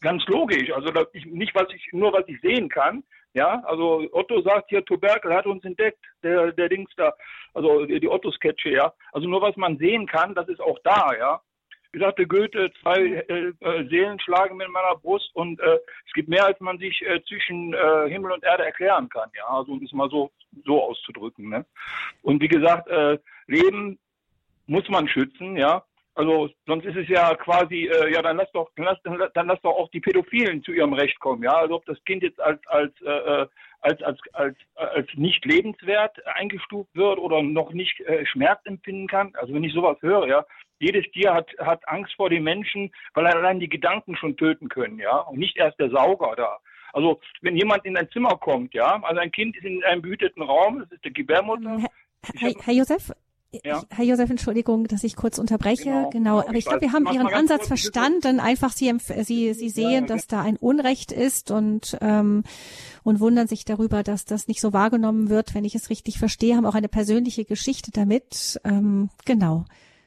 [0.00, 0.70] ganz logisch.
[0.72, 3.02] Also ich, nicht was ich nur was ich sehen kann,
[3.34, 7.12] ja, also Otto sagt hier, Tuberkel hat uns entdeckt, der, der Dings da,
[7.54, 8.92] also die, Otto-Sketche, ja.
[9.12, 11.40] Also nur was man sehen kann, das ist auch da, ja.
[11.92, 16.28] Wie sagte Goethe, zwei äh, äh, Seelen schlagen mit meiner Brust und äh, es gibt
[16.28, 19.46] mehr, als man sich äh, zwischen äh, Himmel und Erde erklären kann, ja.
[19.46, 20.30] Also um es mal so,
[20.64, 21.64] so auszudrücken, ne.
[22.22, 23.98] Und wie gesagt, äh, Leben
[24.66, 25.84] muss man schützen, ja.
[26.18, 29.60] Also sonst ist es ja quasi, äh, ja, dann lass doch, dann lass, dann lass
[29.60, 31.52] doch auch die Pädophilen zu ihrem Recht kommen, ja.
[31.52, 33.46] Also ob das Kind jetzt als als äh, äh
[33.82, 39.32] als als als als nicht lebenswert eingestuft wird oder noch nicht äh, Schmerz empfinden kann.
[39.36, 40.44] Also wenn ich sowas höre, ja,
[40.80, 44.98] jedes Tier hat hat Angst vor den Menschen, weil allein die Gedanken schon töten können,
[44.98, 46.58] ja, und nicht erst der Sauger da.
[46.94, 50.42] Also wenn jemand in ein Zimmer kommt, ja, also ein Kind ist in einem behüteten
[50.42, 51.84] Raum, das ist der Gebärmutter.
[52.34, 53.12] Herr, Herr Josef,
[53.64, 53.82] ja.
[53.90, 55.84] Herr Josef, Entschuldigung, dass ich kurz unterbreche.
[55.84, 56.38] Genau, genau.
[56.40, 58.40] aber ich glaube, wir haben Ihren Ansatz verstanden.
[58.40, 62.44] Einfach Sie, Sie, Sie sehen, ja, dass da ein Unrecht ist und ähm,
[63.04, 65.54] und wundern sich darüber, dass das nicht so wahrgenommen wird.
[65.54, 68.60] Wenn ich es richtig verstehe, haben auch eine persönliche Geschichte damit.
[68.64, 69.64] Ähm, genau.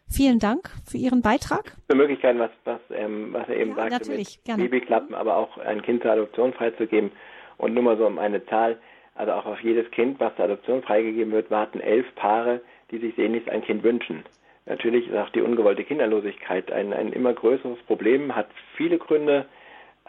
[0.07, 1.77] Vielen Dank für Ihren Beitrag.
[1.89, 4.63] Für Möglichkeiten, was, was, ähm, was er eben ja, sagte, natürlich, mit gerne.
[4.63, 7.11] Babyklappen, aber auch ein Kind zur Adoption freizugeben.
[7.57, 8.77] Und nur mal so um eine Zahl,
[9.15, 12.61] also auch auf jedes Kind, was zur Adoption freigegeben wird, warten elf Paare,
[12.91, 14.23] die sich sehnlichst ein Kind wünschen.
[14.65, 19.45] Natürlich ist auch die ungewollte Kinderlosigkeit ein, ein immer größeres Problem, hat viele Gründe.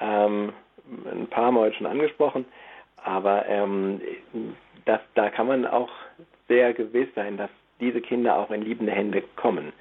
[0.01, 0.53] Ähm,
[1.11, 2.45] ein paar haben wir heute schon angesprochen,
[2.97, 4.01] aber ähm,
[4.85, 5.91] das, da kann man auch
[6.49, 9.72] sehr gewiss sein, dass diese Kinder auch in liebende Hände kommen.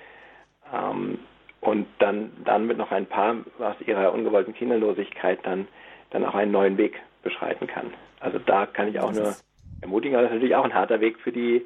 [0.74, 1.20] Ähm,
[1.60, 5.68] und dann, dann mit noch ein paar aus ihrer ungewollten Kinderlosigkeit dann,
[6.10, 7.94] dann auch einen neuen Weg beschreiten kann.
[8.20, 9.36] Also da kann ich auch nur
[9.82, 11.66] ermutigen, aber das ist natürlich auch ein harter Weg für die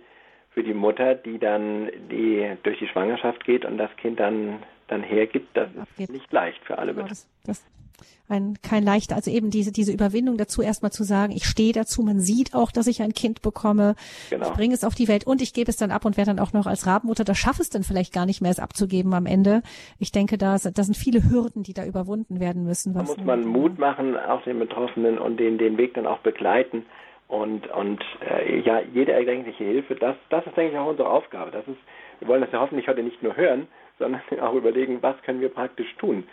[0.56, 5.04] für die Mutter, die dann die durch die Schwangerschaft geht und das Kind dann dann
[5.04, 7.66] hergibt, das ist nicht leicht für alle genau, das, das,
[8.30, 12.04] ein kein leichter, also eben diese diese Überwindung dazu erstmal zu sagen, ich stehe dazu,
[12.04, 13.96] man sieht auch, dass ich ein Kind bekomme,
[14.30, 14.48] genau.
[14.48, 16.40] ich bringe es auf die Welt und ich gebe es dann ab und werde dann
[16.40, 19.26] auch noch als Rabenmutter, das schaffe es dann vielleicht gar nicht mehr, es abzugeben am
[19.26, 19.62] Ende.
[20.00, 22.94] Ich denke, da, da sind viele Hürden, die da überwunden werden müssen.
[22.94, 26.86] Da muss man Mut machen, auch den Betroffenen und den den Weg dann auch begleiten
[27.28, 31.52] und und äh, ja jede erdenkliche Hilfe, das das ist denke ich auch unsere Aufgabe.
[31.52, 31.80] Das ist,
[32.20, 33.68] wir wollen das ja hoffentlich heute nicht nur hören,
[34.00, 36.26] sondern auch überlegen, was können wir praktisch tun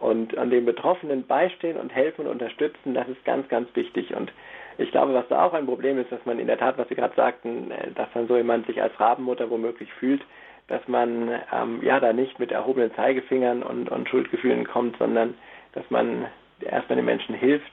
[0.00, 4.14] und an den Betroffenen beistehen und helfen und unterstützen, das ist ganz, ganz wichtig.
[4.14, 4.32] Und
[4.78, 6.94] ich glaube, was da auch ein Problem ist, dass man in der Tat, was Sie
[6.94, 10.22] gerade sagten, äh, dass dann so jemand sich als Rabenmutter womöglich fühlt,
[10.68, 15.34] dass man ähm, ja da nicht mit erhobenen Zeigefingern und, und Schuldgefühlen kommt, sondern
[15.72, 16.26] dass man
[16.60, 17.72] erstmal den Menschen hilft,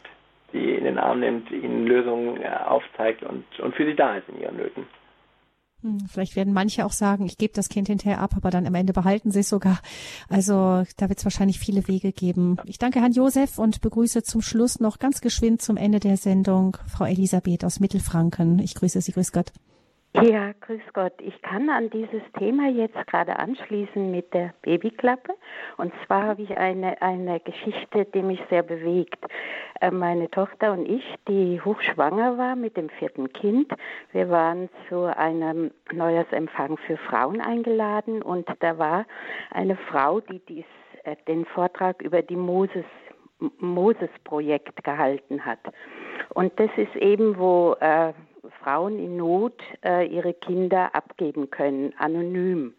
[0.56, 4.30] sie in den Arm nimmt, ihnen Lösungen äh, aufzeigt und, und für sie da ist
[4.30, 4.86] in ihren Nöten.
[5.82, 8.76] Hm, vielleicht werden manche auch sagen, ich gebe das Kind hinterher ab, aber dann am
[8.76, 9.80] Ende behalten sie es sogar.
[10.30, 12.58] Also da wird es wahrscheinlich viele Wege geben.
[12.66, 16.78] Ich danke Herrn Josef und begrüße zum Schluss noch ganz geschwind zum Ende der Sendung
[16.88, 18.60] Frau Elisabeth aus Mittelfranken.
[18.60, 19.52] Ich grüße Sie, grüß Gott.
[20.22, 21.14] Ja, grüß Gott.
[21.20, 25.34] Ich kann an dieses Thema jetzt gerade anschließen mit der Babyklappe.
[25.76, 29.20] Und zwar habe ich eine, eine Geschichte, die mich sehr bewegt.
[29.82, 33.74] Äh, meine Tochter und ich, die hochschwanger war mit dem vierten Kind,
[34.14, 39.06] wir waren zu einem Neujahrsempfang für Frauen eingeladen und da war
[39.52, 40.66] eine Frau, die dies,
[41.04, 42.86] äh, den Vortrag über die Moses
[43.60, 45.60] Moses-Projekt gehalten hat.
[46.30, 48.14] Und das ist eben, wo äh,
[48.62, 52.74] Frauen in Not äh, ihre Kinder abgeben können, anonym.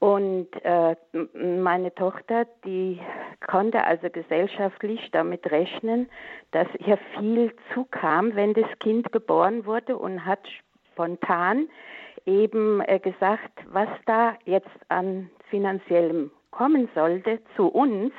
[0.00, 0.96] Und äh,
[1.34, 2.98] meine Tochter, die
[3.46, 6.08] konnte also gesellschaftlich damit rechnen,
[6.52, 10.40] dass ihr viel zukam, wenn das Kind geboren wurde und hat
[10.92, 11.68] spontan
[12.24, 18.12] eben äh, gesagt, was da jetzt an finanziellem kommen sollte zu uns,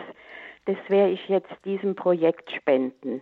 [0.66, 3.22] das werde ich jetzt diesem Projekt spenden.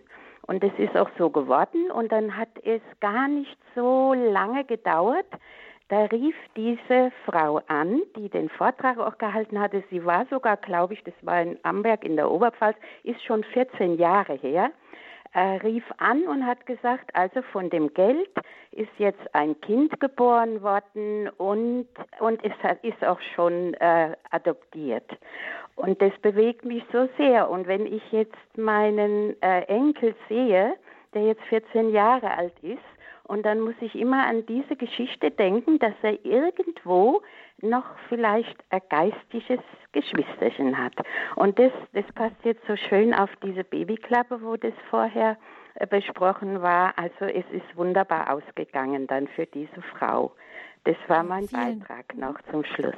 [0.50, 1.92] Und es ist auch so geworden.
[1.92, 5.28] Und dann hat es gar nicht so lange gedauert.
[5.86, 9.84] Da rief diese Frau an, die den Vortrag auch gehalten hatte.
[9.90, 13.96] Sie war sogar, glaube ich, das war in Amberg in der Oberpfalz, ist schon 14
[13.96, 14.72] Jahre her.
[15.34, 18.30] Äh, rief an und hat gesagt, also von dem Geld
[18.72, 21.86] ist jetzt ein Kind geboren worden und,
[22.18, 25.08] und hat, ist auch schon äh, adoptiert.
[25.80, 27.48] Und das bewegt mich so sehr.
[27.48, 30.74] Und wenn ich jetzt meinen äh, Enkel sehe,
[31.14, 32.78] der jetzt 14 Jahre alt ist,
[33.24, 37.22] und dann muss ich immer an diese Geschichte denken, dass er irgendwo
[37.62, 39.60] noch vielleicht ein geistiges
[39.92, 40.94] Geschwisterchen hat.
[41.36, 45.38] Und das, das passt jetzt so schön auf diese Babyklappe, wo das vorher
[45.76, 46.92] äh, besprochen war.
[46.98, 50.32] Also es ist wunderbar ausgegangen dann für diese Frau.
[50.84, 52.94] Das war mein Vielen Beitrag noch zum Schluss.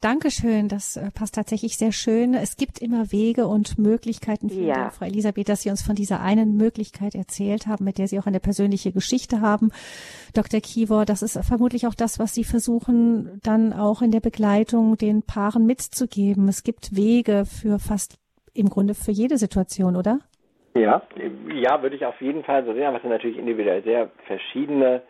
[0.00, 2.34] Dankeschön, das äh, passt tatsächlich sehr schön.
[2.34, 4.48] Es gibt immer Wege und Möglichkeiten.
[4.48, 4.74] Vielen ja.
[4.74, 8.20] Dank, Frau Elisabeth, dass Sie uns von dieser einen Möglichkeit erzählt haben, mit der Sie
[8.20, 9.72] auch eine persönliche Geschichte haben.
[10.34, 10.60] Dr.
[10.60, 15.24] Kivor, das ist vermutlich auch das, was Sie versuchen, dann auch in der Begleitung den
[15.24, 16.46] Paaren mitzugeben.
[16.46, 18.20] Es gibt Wege für fast
[18.54, 20.20] im Grunde für jede Situation, oder?
[20.74, 21.02] Ja,
[21.52, 25.02] ja, würde ich auf jeden Fall so sehen, aber es sind natürlich individuell sehr verschiedene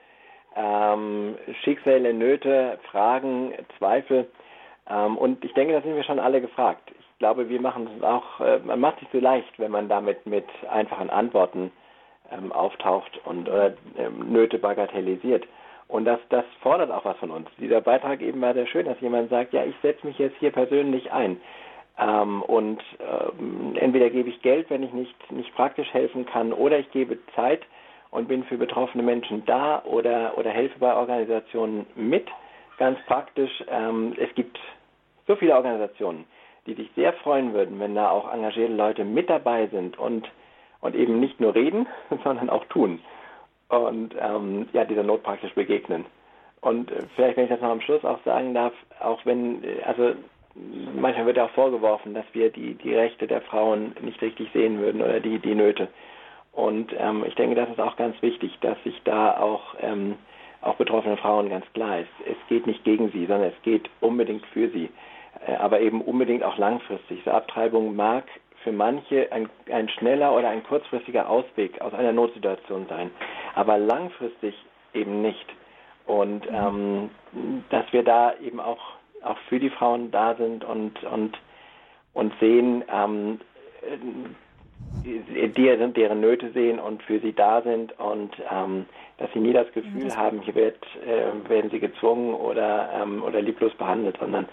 [0.56, 4.28] ähm, Schicksale, Nöte, Fragen, Zweifel.
[4.88, 6.90] Ähm, und ich denke, da sind wir schon alle gefragt.
[6.98, 10.24] Ich glaube, wir machen es auch, äh, man macht sich so leicht, wenn man damit
[10.26, 11.70] mit einfachen Antworten
[12.30, 15.46] ähm, auftaucht und oder ähm, Nöte bagatellisiert.
[15.88, 17.48] Und das, das fordert auch was von uns.
[17.58, 20.52] Dieser Beitrag eben war sehr schön, dass jemand sagt, ja, ich setze mich jetzt hier
[20.52, 21.40] persönlich ein.
[21.98, 26.78] Ähm, und ähm, entweder gebe ich Geld, wenn ich nicht, nicht praktisch helfen kann, oder
[26.78, 27.62] ich gebe Zeit
[28.10, 32.28] und bin für betroffene Menschen da oder, oder helfe bei Organisationen mit,
[32.76, 33.64] ganz praktisch.
[33.68, 34.58] Ähm, es gibt
[35.28, 36.24] so viele Organisationen,
[36.66, 40.28] die sich sehr freuen würden, wenn da auch engagierte Leute mit dabei sind und,
[40.80, 41.86] und eben nicht nur reden,
[42.24, 43.00] sondern auch tun
[43.68, 46.06] und ähm, ja, dieser Not praktisch begegnen.
[46.60, 49.82] Und äh, vielleicht, wenn ich das noch am Schluss auch sagen darf, auch wenn, äh,
[49.84, 50.14] also
[50.94, 54.80] manchmal wird ja auch vorgeworfen, dass wir die, die Rechte der Frauen nicht richtig sehen
[54.80, 55.88] würden oder die, die Nöte.
[56.52, 60.16] Und ähm, ich denke, das ist auch ganz wichtig, dass sich da auch, ähm,
[60.60, 62.08] auch betroffene Frauen ganz klar ist.
[62.26, 64.88] Es geht nicht gegen sie, sondern es geht unbedingt für sie.
[65.46, 67.22] Äh, aber eben unbedingt auch langfristig.
[67.24, 68.24] So Abtreibung mag
[68.64, 73.10] für manche ein, ein schneller oder ein kurzfristiger Ausweg aus einer Notsituation sein,
[73.54, 74.54] aber langfristig
[74.94, 75.46] eben nicht.
[76.06, 76.56] Und mhm.
[76.56, 77.10] ähm,
[77.70, 78.80] dass wir da eben auch,
[79.22, 81.38] auch für die Frauen da sind und, und,
[82.14, 83.40] und sehen, ähm,
[85.04, 88.86] die, deren Nöte sehen und für sie da sind und ähm,
[89.18, 92.90] dass sie nie das Gefühl ja, das haben, hier wird, äh, werden sie gezwungen oder,
[93.00, 94.48] ähm, oder lieblos behandelt, sondern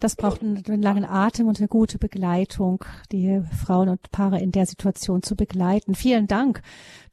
[0.00, 4.66] das braucht einen, langen Atem und eine gute Begleitung, die Frauen und Paare in der
[4.66, 5.94] Situation zu begleiten.
[5.94, 6.62] Vielen Dank,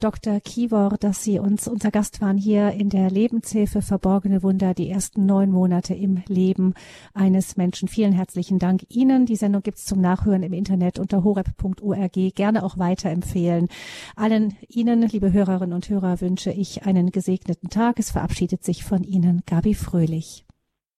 [0.00, 0.40] Dr.
[0.40, 5.26] Kivor, dass Sie uns unser Gast waren hier in der Lebenshilfe Verborgene Wunder, die ersten
[5.26, 6.74] neun Monate im Leben
[7.12, 7.88] eines Menschen.
[7.88, 9.26] Vielen herzlichen Dank Ihnen.
[9.26, 12.34] Die Sendung gibt's zum Nachhören im Internet unter horeb.org.
[12.34, 13.68] Gerne auch weiterempfehlen.
[14.16, 17.98] Allen Ihnen, liebe Hörerinnen und Hörer, wünsche ich einen gesegneten Tag.
[17.98, 20.43] Es verabschiedet sich von Ihnen Gabi Fröhlich.